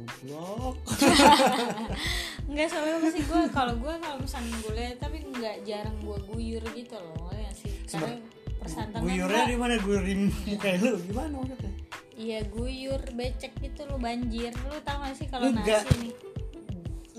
goblok. 0.00 0.76
Enggak 2.50 2.66
soalnya 2.72 2.98
pasti 3.04 3.20
gue 3.22 3.42
kalau 3.52 3.74
gue 3.78 3.94
kalau 4.00 4.16
misalnya 4.20 4.54
gulai 4.64 4.86
tapi 4.96 5.16
nggak 5.22 5.56
jarang 5.68 5.96
gue 6.00 6.18
guyur 6.28 6.64
gitu 6.72 6.96
loh 6.96 7.32
ya 7.36 7.50
sih? 7.52 7.72
Karena 7.84 8.16
persantanan 8.60 9.04
guyurnya 9.04 9.44
di 9.48 9.56
mana 9.56 9.74
guyurin 9.80 10.20
muka 10.28 10.70
lu 10.80 10.90
gimana 11.04 11.34
maksudnya? 11.36 11.72
Iya 12.20 12.44
guyur 12.52 13.00
becek 13.16 13.52
gitu 13.64 13.88
lo 13.88 13.96
banjir. 13.96 14.52
Lu 14.68 14.76
tau 14.84 15.00
gak 15.00 15.16
sih 15.16 15.24
kalau 15.24 15.48
nasi 15.56 15.88
nih 16.04 16.12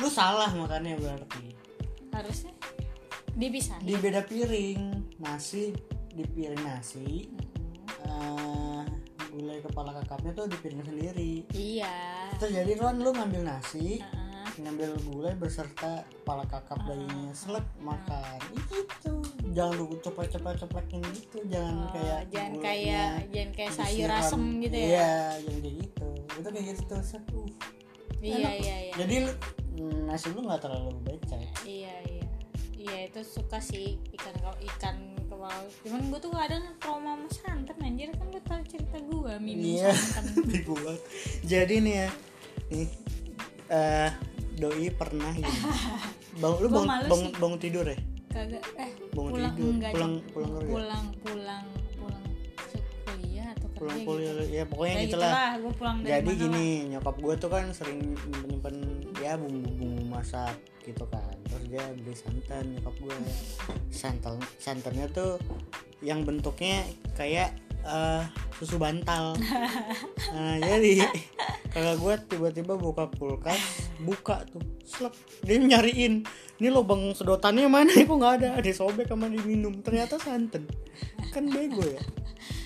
lu 0.02 0.10
salah 0.10 0.50
makannya 0.50 0.98
berarti. 0.98 1.54
Harusnya 2.12 2.52
dipisahin 3.32 3.86
di 3.88 3.96
beda 3.96 4.28
piring 4.28 4.82
nasi 5.24 5.72
di 6.12 6.24
piring 6.28 6.60
nasi 6.68 7.32
eh, 8.04 8.82
gulai 9.32 9.64
kepala 9.64 9.96
kakapnya 9.96 10.36
tuh 10.36 10.46
di 10.52 10.58
piring 10.60 10.84
sendiri. 10.84 11.34
Iya. 11.56 11.96
Terus 12.36 12.52
jadi 12.52 12.72
kan 12.76 13.00
lu 13.00 13.14
ngambil 13.16 13.48
nasi 13.48 14.02
Heeh. 14.04 14.50
ngambil 14.60 15.00
gulai 15.08 15.34
beserta 15.40 16.04
kepala 16.04 16.44
kakap 16.50 16.82
bayinya 16.84 17.32
selek 17.32 17.64
makan. 17.80 18.40
Itu 18.52 19.24
jangan 19.56 19.80
lu 19.80 19.96
cepet-cepet 20.04 20.54
ceplekin 20.66 21.02
gitu 21.16 21.38
jangan 21.48 21.76
Oh, 21.78 21.90
kayak 21.96 22.22
jangan 22.34 22.54
kayak 22.60 23.10
jangan 23.32 23.52
kayak 23.56 23.72
sayur 23.72 24.10
disiram. 24.12 24.20
asem 24.20 24.44
gitu 24.60 24.76
ya? 24.76 24.88
Iya 24.90 25.14
jangan 25.46 25.60
kayak 25.62 25.76
gitu. 25.80 26.10
Itu 26.36 26.48
kayak 26.52 26.66
gitu 26.76 26.84
tuh 26.84 27.00
uh. 27.40 27.48
iya 28.22 28.50
iya 28.60 28.76
iya. 28.92 28.94
Jadi 29.00 29.16
nasi 29.78 30.28
lu 30.30 30.44
nggak 30.44 30.62
terlalu 30.62 30.92
becek. 31.02 31.42
Iya 31.64 31.96
iya. 32.06 32.26
Iya 32.74 32.98
itu 33.08 33.22
suka 33.22 33.62
sih 33.62 33.96
ikan 34.12 34.34
kau 34.42 34.56
ikan 34.74 34.98
kepala 35.22 35.54
cuman 35.82 36.02
gue 36.10 36.20
tuh 36.20 36.32
kadang 36.32 36.66
trauma 36.78 37.14
sama 37.14 37.28
santan 37.30 37.78
anjir. 37.80 38.10
Kan 38.12 38.28
gue 38.30 38.42
tau 38.42 38.62
cerita 38.66 38.98
gue 38.98 39.34
minum 39.38 39.64
Iya. 39.80 39.94
santan. 39.94 40.34
Jadi 41.52 41.76
nih 41.80 41.96
ya, 41.98 42.10
nih 42.68 42.88
eh 43.70 44.10
doi 44.58 44.88
pernah 44.92 45.32
gini. 45.32 45.48
Bang, 46.42 46.56
lu 46.58 46.72
bang, 46.72 46.88
bang, 47.36 47.54
tidur 47.60 47.84
ya? 47.84 47.98
kagak 48.32 48.64
eh 48.80 48.88
Bangun 49.12 49.32
pulang 49.36 49.54
tidur, 49.54 49.72
enggak 49.76 49.92
pulang- 49.92 50.24
pulang 50.32 50.50
pulang 50.50 50.66
pulang 50.72 51.06
pulang 51.20 51.66
Pulang 53.82 53.98
gitu 53.98 54.10
kuliah, 54.14 54.34
ya 54.46 54.64
pokoknya 54.70 54.94
ya 54.94 55.02
gitu 55.02 55.10
gitulah 55.18 55.32
lah. 55.34 55.74
pulang 55.74 55.96
dari 56.06 56.12
Jadi 56.14 56.30
mana 56.30 56.38
gini, 56.38 56.68
nyokap 56.94 57.16
gue 57.18 57.34
tuh 57.42 57.50
kan 57.50 57.66
sering 57.74 58.00
nyimpen 58.46 58.76
ya 59.18 59.34
bumbu-bumbu 59.42 60.06
masak 60.06 60.56
gitu 60.86 61.02
kan. 61.10 61.34
Terus 61.50 61.66
dia 61.66 61.84
beli 61.98 62.14
santan 62.14 62.64
nyokap 62.78 62.96
gue. 63.02 63.16
Santan 63.90 64.38
santannya 64.62 65.10
tuh 65.10 65.42
yang 66.06 66.22
bentuknya 66.22 66.86
kayak 67.18 67.58
eh, 67.82 68.22
susu 68.62 68.78
bantal. 68.78 69.34
Nah, 70.32 70.56
jadi 70.64 71.04
kalau 71.72 71.96
gue 71.96 72.14
tiba-tiba 72.28 72.76
buka 72.76 73.08
kulkas, 73.16 73.88
buka 74.04 74.44
tuh, 74.52 74.60
slep, 74.84 75.16
dia 75.48 75.56
nyariin. 75.56 76.28
Ini 76.60 76.68
lubang 76.68 77.16
sedotannya 77.16 77.72
mana? 77.72 77.96
Kok 78.08 78.12
nggak 78.20 78.34
ada? 78.44 78.50
Disobek 78.60 79.08
sama 79.08 79.32
diminum. 79.32 79.80
Ternyata 79.80 80.20
santan. 80.20 80.68
Kan 81.32 81.48
bego 81.48 81.80
ya. 81.88 82.04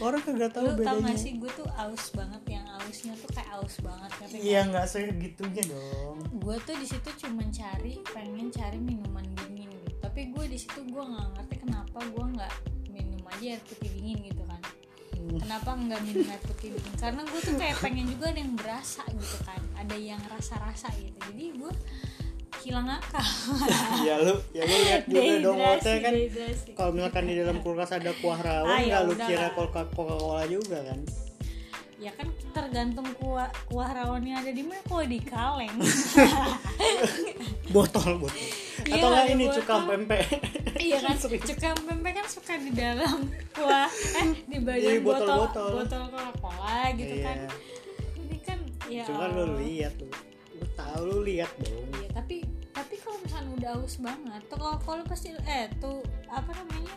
Orang 0.01 0.19
kagak 0.25 0.51
tahu 0.51 0.67
lu 0.67 0.71
tau 0.83 0.97
bedanya. 0.99 1.15
gak 1.15 1.19
sih 1.19 1.39
gue 1.39 1.51
tuh 1.55 1.67
aus 1.71 2.11
banget 2.11 2.43
yang 2.59 2.65
ausnya 2.79 3.13
tuh 3.15 3.29
kayak 3.31 3.51
aus 3.55 3.75
banget 3.79 4.11
nggak? 4.11 4.29
Iya 4.43 4.59
nggak 4.71 4.85
segitunya 4.91 5.63
dong. 5.71 6.17
gue 6.35 6.55
tuh 6.67 6.75
di 6.75 6.87
situ 6.87 7.09
cuma 7.23 7.43
cari 7.47 7.93
pengen 8.11 8.47
cari 8.51 8.79
minuman 8.79 9.23
dingin 9.39 9.71
gitu 9.71 9.95
tapi 10.03 10.31
gue 10.35 10.45
di 10.51 10.59
situ 10.59 10.79
gue 10.83 11.03
nggak 11.03 11.27
ngerti 11.39 11.55
kenapa 11.63 11.97
gue 12.11 12.25
nggak 12.27 12.53
minum 12.91 13.23
aja 13.27 13.45
air 13.55 13.61
putih 13.63 13.89
dingin 13.95 14.19
gitu 14.19 14.43
kan. 14.43 14.59
Kenapa 15.41 15.69
nggak 15.75 16.01
minum 16.05 16.27
air 16.29 16.41
putih 16.43 16.67
dingin 16.75 16.93
karena 16.97 17.21
gue 17.25 17.39
tuh 17.41 17.55
kayak 17.57 17.77
pengen 17.81 18.05
juga 18.09 18.25
ada 18.31 18.39
yang 18.39 18.53
berasa 18.55 19.01
gitu 19.11 19.37
kan. 19.43 19.61
Ada 19.75 19.95
yang 19.97 20.21
rasa-rasa 20.29 20.87
gitu. 20.97 21.17
Jadi 21.31 21.45
gue 21.57 21.71
hilang 22.65 22.87
akal. 22.89 23.27
Ya 24.01 24.15
lu 24.21 24.33
ya 24.55 24.63
lu 24.65 24.75
lihat 24.89 25.03
juga 25.05 25.33
dong 25.41 25.57
maksudnya 25.61 25.99
kan. 26.01 26.13
kalau 26.73 26.91
misalkan 26.93 27.23
di 27.29 27.35
dalam 27.37 27.57
kulkas 27.61 27.91
ada 27.93 28.11
kuah 28.21 28.39
rawon 28.41 28.69
Ah, 28.73 28.81
ya 28.81 28.97
lu 29.05 29.13
kira 29.13 29.47
coca 29.53 29.83
cola 29.93 30.43
juga 30.49 30.81
kan? 30.81 30.99
Ya 32.01 32.11
kan 32.13 32.27
tergantung 32.51 33.07
kuah 33.21 33.49
kuah 33.69 33.89
rawonnya 33.93 34.41
ada 34.41 34.51
di 34.51 34.63
mana. 34.65 34.81
Kuah 34.87 35.05
di 35.05 35.19
kaleng. 35.21 35.77
Botol 37.73 38.17
botol 38.21 38.64
Iya, 38.85 38.93
atau 38.95 39.07
nggak 39.09 39.23
ada 39.23 39.31
ini 39.31 39.45
botol. 39.45 39.57
cuka 39.57 39.75
pempek. 39.83 40.23
Iya 40.77 40.97
kan 41.01 41.15
cuka 41.49 41.69
pempek 41.81 42.13
kan 42.13 42.27
suka 42.27 42.53
di 42.55 42.71
dalam 42.71 43.17
kuah 43.51 43.89
eh 43.89 44.27
di 44.45 44.53
Iya, 44.53 44.59
bagian 44.61 44.97
botol 45.01 45.25
botol-botol. 45.25 45.71
botol 45.81 46.03
coca 46.07 46.31
cola 46.37 46.79
gitu 46.93 47.15
Iya. 47.15 47.25
kan. 47.25 47.37
Ini 48.15 48.37
kan 48.41 48.59
ya 48.85 49.03
cuma 49.03 49.25
lu 49.27 49.43
lihat 49.57 49.93
lu 49.97 50.07
lu 50.55 50.65
tahu 50.71 51.01
lu 51.03 51.17
lihat 51.23 51.51
dong. 51.59 51.89
Iya 51.95 52.09
tapi 52.13 52.35
tapi 52.69 52.95
kalau 52.97 53.17
misalnya 53.19 53.51
udah 53.55 53.71
aus 53.79 53.95
banget 53.97 54.41
tuh 54.45 54.57
kalau 54.57 54.77
kalau 54.79 55.03
pasti 55.03 55.27
eh 55.41 55.65
tuh 55.77 55.99
apa 56.27 56.51
namanya 56.53 56.95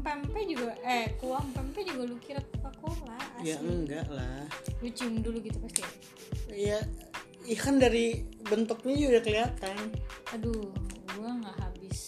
pempek 0.00 0.44
juga 0.48 0.72
eh 0.80 1.12
kuah 1.16 1.44
pempek 1.50 1.82
juga 1.86 2.02
lu 2.04 2.16
kira 2.18 2.40
coca 2.42 2.70
cola 2.78 3.16
ya 3.40 3.56
asli. 3.56 3.64
enggak 3.66 4.06
lah. 4.08 4.44
Lu 4.78 4.88
cium 4.90 5.20
dulu 5.20 5.40
gitu 5.40 5.56
pasti. 5.60 5.82
Ya 6.50 6.78
ikan 7.48 7.76
dari 7.76 8.20
bentuknya 8.42 8.94
juga 8.98 9.18
kelihatan. 9.22 9.76
Aduh 10.30 10.68
gua 11.18 11.30
nggak 11.40 11.56
habis 11.58 11.98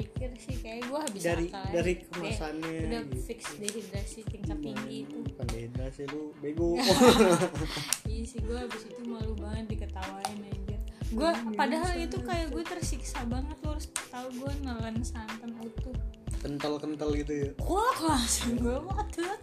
pikir 0.00 0.30
sih 0.40 0.56
kayak 0.60 0.88
gua 0.88 1.00
habis 1.04 1.22
dari 1.22 1.46
akal 1.48 1.60
aja. 1.60 1.72
dari 1.76 1.92
kemasannya 2.08 2.76
udah 2.88 3.02
gitu. 3.04 3.16
fix 3.28 3.40
dehidrasi 3.60 4.20
tingkat 4.28 4.58
tinggi 4.60 4.96
itu. 5.04 5.16
Bukan 5.20 5.46
dehidrasi 5.48 6.02
lu 6.08 6.22
bego. 6.40 6.76
Iya 8.10 8.22
sih 8.26 8.40
gue 8.44 8.58
abis 8.58 8.82
itu 8.84 9.00
malu 9.08 9.32
banget 9.36 9.64
diketawain 9.76 10.38
anjir. 10.44 10.80
Gue 11.10 11.30
padahal 11.56 11.92
itu 11.96 12.18
kayak 12.20 12.52
gue 12.52 12.64
tersiksa 12.64 13.24
banget 13.24 13.56
lo 13.64 13.76
harus 13.76 13.88
tahu 14.12 14.28
gue 14.44 14.52
nelen 14.60 15.00
santan 15.00 15.56
utuh. 15.60 15.96
Kental-kental 16.40 17.12
gitu 17.16 17.32
ya? 17.32 17.50
Wah 17.64 17.96
langsung 18.00 18.56
gue 18.56 18.76
mau 18.76 18.96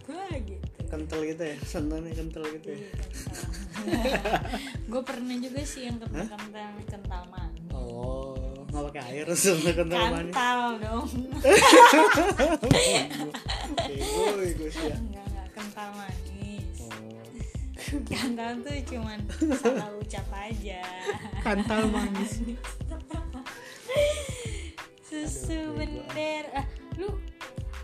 gue 0.06 0.26
gitu. 0.46 0.68
Kental 0.88 1.20
gitu 1.26 1.42
ya? 1.42 1.56
Santannya 1.62 2.10
kental 2.16 2.42
gitu 2.48 2.68
ya? 2.74 2.80
Gue 4.90 5.02
pernah 5.04 5.36
juga 5.36 5.62
sih 5.62 5.84
yang 5.84 6.00
kental 6.00 6.26
kental 6.32 6.72
kental 6.88 7.22
manis 7.28 7.68
oh 7.76 8.37
nggak 8.78 8.94
pakai 8.94 9.02
air 9.10 9.26
sama 9.34 9.70
kental 9.74 10.04
manis 10.14 10.30
kental 10.30 10.62
dong. 10.78 11.06
Bego 13.74 14.22
bego 14.38 14.66
sih 14.70 14.84
ya. 14.86 14.96
Enggak 15.02 15.26
enggak 15.26 15.48
kental 15.50 15.88
manis. 15.98 16.78
Oh. 16.86 17.26
kental 18.06 18.50
tuh 18.62 18.78
cuman 18.86 19.18
salah 19.58 19.90
ucap 19.98 20.26
aja. 20.30 20.82
Kental 21.42 21.82
manis. 21.90 22.32
Susu 25.02 25.58
bener 25.74 26.44
ah 26.54 26.66
lu 26.94 27.10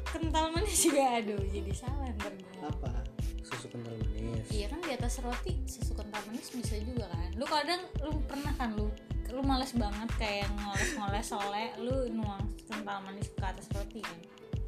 kental 0.06 0.54
manis 0.54 0.78
juga 0.78 1.18
aduh 1.18 1.42
jadi 1.50 1.72
salah 1.74 2.06
ntar 2.22 2.30
gue 2.38 2.54
apa? 2.62 3.02
Susu 3.42 3.66
kental 3.66 3.98
manis. 3.98 4.46
Iya 4.54 4.70
kan 4.70 4.78
di 4.78 4.94
atas 4.94 5.18
roti 5.18 5.58
susu 5.66 5.98
kental 5.98 6.22
manis 6.30 6.54
bisa 6.54 6.78
juga 6.78 7.10
kan. 7.10 7.34
Lu 7.34 7.42
kadang 7.50 7.82
lu 7.98 8.14
pernah 8.30 8.54
kan 8.54 8.78
lu 8.78 8.86
lu 9.34 9.42
males 9.42 9.74
banget 9.74 10.10
kayak 10.14 10.46
ngoles-ngoles 10.54 11.26
sole 11.26 11.64
lu 11.82 12.06
nuang 12.14 12.46
kental 12.70 13.02
manis 13.02 13.28
ke 13.34 13.42
atas 13.42 13.66
roti 13.74 13.98
kan? 13.98 14.18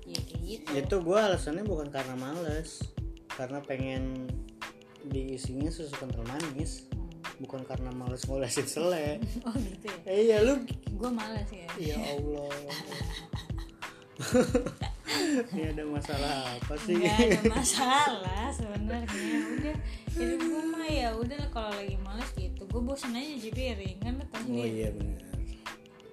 Iya 0.02 0.20
kayak 0.26 0.42
gitu. 0.42 0.68
Itu 0.74 0.96
gue 1.06 1.18
alasannya 1.18 1.62
bukan 1.62 1.88
karena 1.88 2.18
males 2.18 2.82
karena 3.30 3.62
pengen 3.62 4.26
diisinya 5.06 5.70
susu 5.70 5.94
kental 5.94 6.26
manis 6.26 6.90
Hmm. 7.36 7.44
bukan 7.44 7.62
karena 7.68 7.92
males 7.92 8.24
ngolesin 8.24 8.64
sele 8.64 9.20
oh 9.46 9.52
gitu 9.52 9.86
ya? 9.92 9.98
Eh 10.08 10.20
iya 10.24 10.36
lu 10.40 10.56
gue 10.88 11.10
males 11.12 11.46
ya. 11.52 11.68
Ya 11.76 11.96
Allah 12.00 12.48
ini 15.52 15.62
ada 15.72 15.84
masalah 15.84 16.34
apa 16.56 16.74
sih? 16.84 16.96
Nggak 16.96 17.16
ada 17.16 17.40
masalah 17.50 18.44
sebenarnya. 18.54 19.36
Udah 19.56 19.76
jadi 20.16 20.34
gue 20.40 20.62
mah 20.72 20.88
ya 20.88 21.08
udah 21.16 21.40
kalau 21.52 21.72
lagi 21.74 21.96
males 22.00 22.30
gitu. 22.36 22.62
Gue 22.68 22.82
bosan 22.82 23.16
aja 23.16 23.26
cuci 23.36 23.50
piring 23.52 23.98
kan 24.00 24.14
tau 24.32 24.42
oh 24.46 24.66
iya 24.66 24.88
benar 24.92 25.22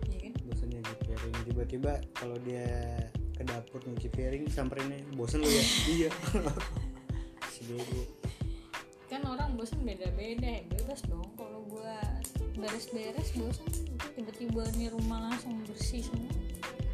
Iya 0.09 0.17
kan? 0.27 0.33
Bosannya 0.47 0.79
di 0.83 0.93
piring. 1.07 1.35
Tiba-tiba 1.47 1.91
kalau 2.15 2.37
dia 2.43 2.67
ke 3.33 3.43
dapur 3.47 3.79
nyuci 3.87 4.09
piring 4.11 4.43
samperinnya 4.51 4.99
bosan 5.15 5.41
lu 5.43 5.49
ya? 5.49 5.65
Iya. 5.93 6.09
Bego 7.63 8.03
kan 9.07 9.23
orang 9.29 9.55
bosan 9.55 9.85
beda-beda 9.85 10.59
ya. 10.59 10.61
Bebas 10.67 10.99
dong 11.05 11.29
kalau 11.39 11.63
gua 11.69 12.01
beres-beres 12.59 13.29
bosan. 13.37 13.69
Tiba-tiba 14.17 14.67
nih 14.75 14.89
rumah 14.91 15.31
langsung 15.31 15.63
bersih 15.63 16.03
semua 16.03 16.42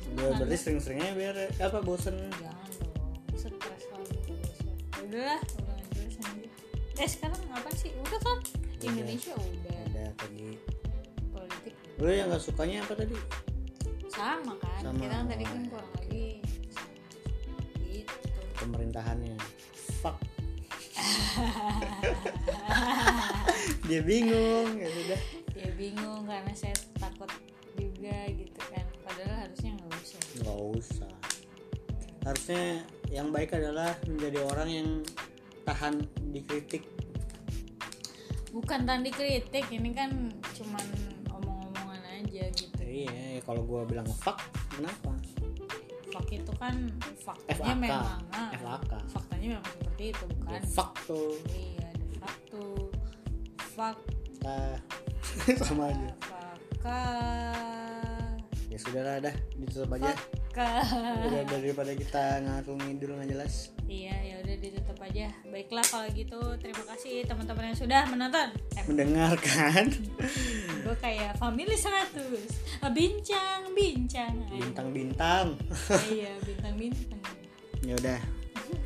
Ber- 0.09 0.19
Seneng 0.19 0.35
berarti 0.39 0.49
kan? 0.49 0.59
sering-seringnya 0.63 1.11
biar 1.13 1.35
apa 1.59 1.79
bosan 1.79 2.15
jangan 2.33 2.69
dong 2.81 3.13
stres 3.33 3.83
lagi 3.89 4.17
Ya 4.89 5.01
udahlah 5.05 5.39
udah 5.39 5.77
jelas 5.93 6.15
aja 6.19 6.47
eh 6.99 7.07
sekarang 7.07 7.39
apa 7.49 7.69
sih? 7.73 7.91
Udah 7.95 8.19
kan? 8.19 8.37
Indonesia 8.79 9.31
udah. 9.31 9.79
Ada 9.87 10.05
tadi. 10.19 10.59
Politik. 11.31 11.73
Lu 11.95 12.07
yang 12.07 12.27
nggak 12.27 12.43
sukanya 12.43 12.83
apa 12.83 12.93
tadi? 12.95 13.15
Sama 14.11 14.53
kan? 14.59 14.79
Sama. 14.83 14.99
kita 14.99 15.15
kan 15.15 15.25
tadi 15.27 15.43
kan 15.47 15.59
kurang 15.71 15.89
lebih 15.95 16.31
gitu. 17.79 18.15
Pemerintahannya. 18.59 19.35
Fuck. 20.03 20.17
Dia 23.87 24.01
bingung 24.03 24.69
ya 24.75 24.89
sudah. 24.91 25.19
Ya 25.55 25.69
bingung 25.75 26.27
karena 26.27 26.51
saya 26.51 26.75
takut 26.99 27.31
juga 27.75 28.27
gitu 28.27 28.59
kan 28.67 28.83
nggak 30.69 30.85
usah. 30.85 31.13
Harusnya 32.21 32.85
yang 33.09 33.33
baik 33.33 33.57
adalah 33.57 33.97
menjadi 34.05 34.45
orang 34.45 34.69
yang 34.69 34.89
tahan 35.65 36.05
dikritik. 36.29 36.85
Bukan 38.53 38.85
tadi 38.85 39.09
kritik 39.09 39.65
ini 39.73 39.89
kan 39.97 40.29
cuman 40.53 40.85
omong-omongan 41.33 42.01
aja 42.21 42.53
gitu. 42.53 42.77
Iya 42.85 43.09
ya 43.09 43.41
kalau 43.41 43.65
gua 43.65 43.81
bilang 43.89 44.05
fuck 44.21 44.37
kenapa? 44.69 45.17
Fuck 46.13 46.29
itu 46.29 46.53
kan 46.61 46.93
faktanya 47.17 47.73
FAK. 47.73 47.81
memang 47.81 48.21
ah, 48.33 48.49
FAK. 48.53 48.91
faktanya 49.09 49.47
memang 49.57 49.65
seperti 49.65 50.03
itu 50.13 50.25
Ya, 50.25 50.33
bukan 50.37 50.61
fuck 50.69 50.91
tuh. 51.09 51.33
Iya 51.49 51.85
ada 51.89 52.05
faktu 52.21 52.63
fak 53.73 53.97
kita 55.49 55.63
sama 55.65 55.89
aja. 55.89 56.09
Fakka 56.21 57.01
ya 58.69 58.77
sudahlah 58.77 59.17
dah. 59.17 59.35
Ditutup 59.57 59.93
aja 59.97 60.13
fakka 60.59 61.23
udah 61.23 61.43
daripada 61.47 61.91
kita 61.95 62.23
ngatur 62.43 62.75
ngidul 62.83 63.15
nggak 63.15 63.29
jelas. 63.31 63.71
Iya 63.87 64.15
ya 64.19 64.35
udah 64.43 64.55
ditutup 64.59 64.97
aja. 64.99 65.27
Baiklah 65.47 65.85
kalau 65.87 66.07
gitu 66.11 66.39
terima 66.59 66.83
kasih 66.93 67.23
teman-teman 67.23 67.71
yang 67.71 67.79
sudah 67.79 68.01
menonton. 68.11 68.47
Eh, 68.75 68.83
mendengarkan. 68.85 69.83
Gue 70.83 70.95
kayak 70.99 71.39
family 71.39 71.75
100 71.75 72.91
bincang 72.91 73.59
bincang. 73.71 74.33
Bintang-bintang. 74.51 75.55
Iya 76.09 76.31
bintang 76.43 76.75
bintang 76.75 77.21
ya 77.87 77.95
udah 77.95 78.19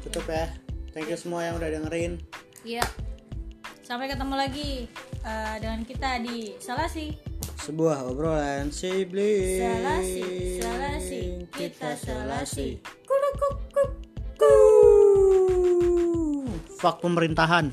tutup 0.06 0.30
ya. 0.30 0.46
Thank 0.94 1.10
you 1.10 1.18
semua 1.18 1.50
yang 1.50 1.58
udah 1.58 1.70
dengerin. 1.74 2.22
Iya. 2.62 2.86
Sampai 3.82 4.08
ketemu 4.08 4.36
lagi 4.38 4.86
eh, 5.26 5.56
dengan 5.58 5.82
kita 5.84 6.22
di 6.22 6.54
Salasi 6.62 7.33
sebuah 7.64 8.12
obrolan 8.12 8.68
sibling. 8.76 9.64
Salasi 9.64 10.60
Salasi 10.60 11.24
kita 11.48 11.96
Salasi 11.96 12.84
fuck 16.84 17.00
pemerintahan 17.00 17.72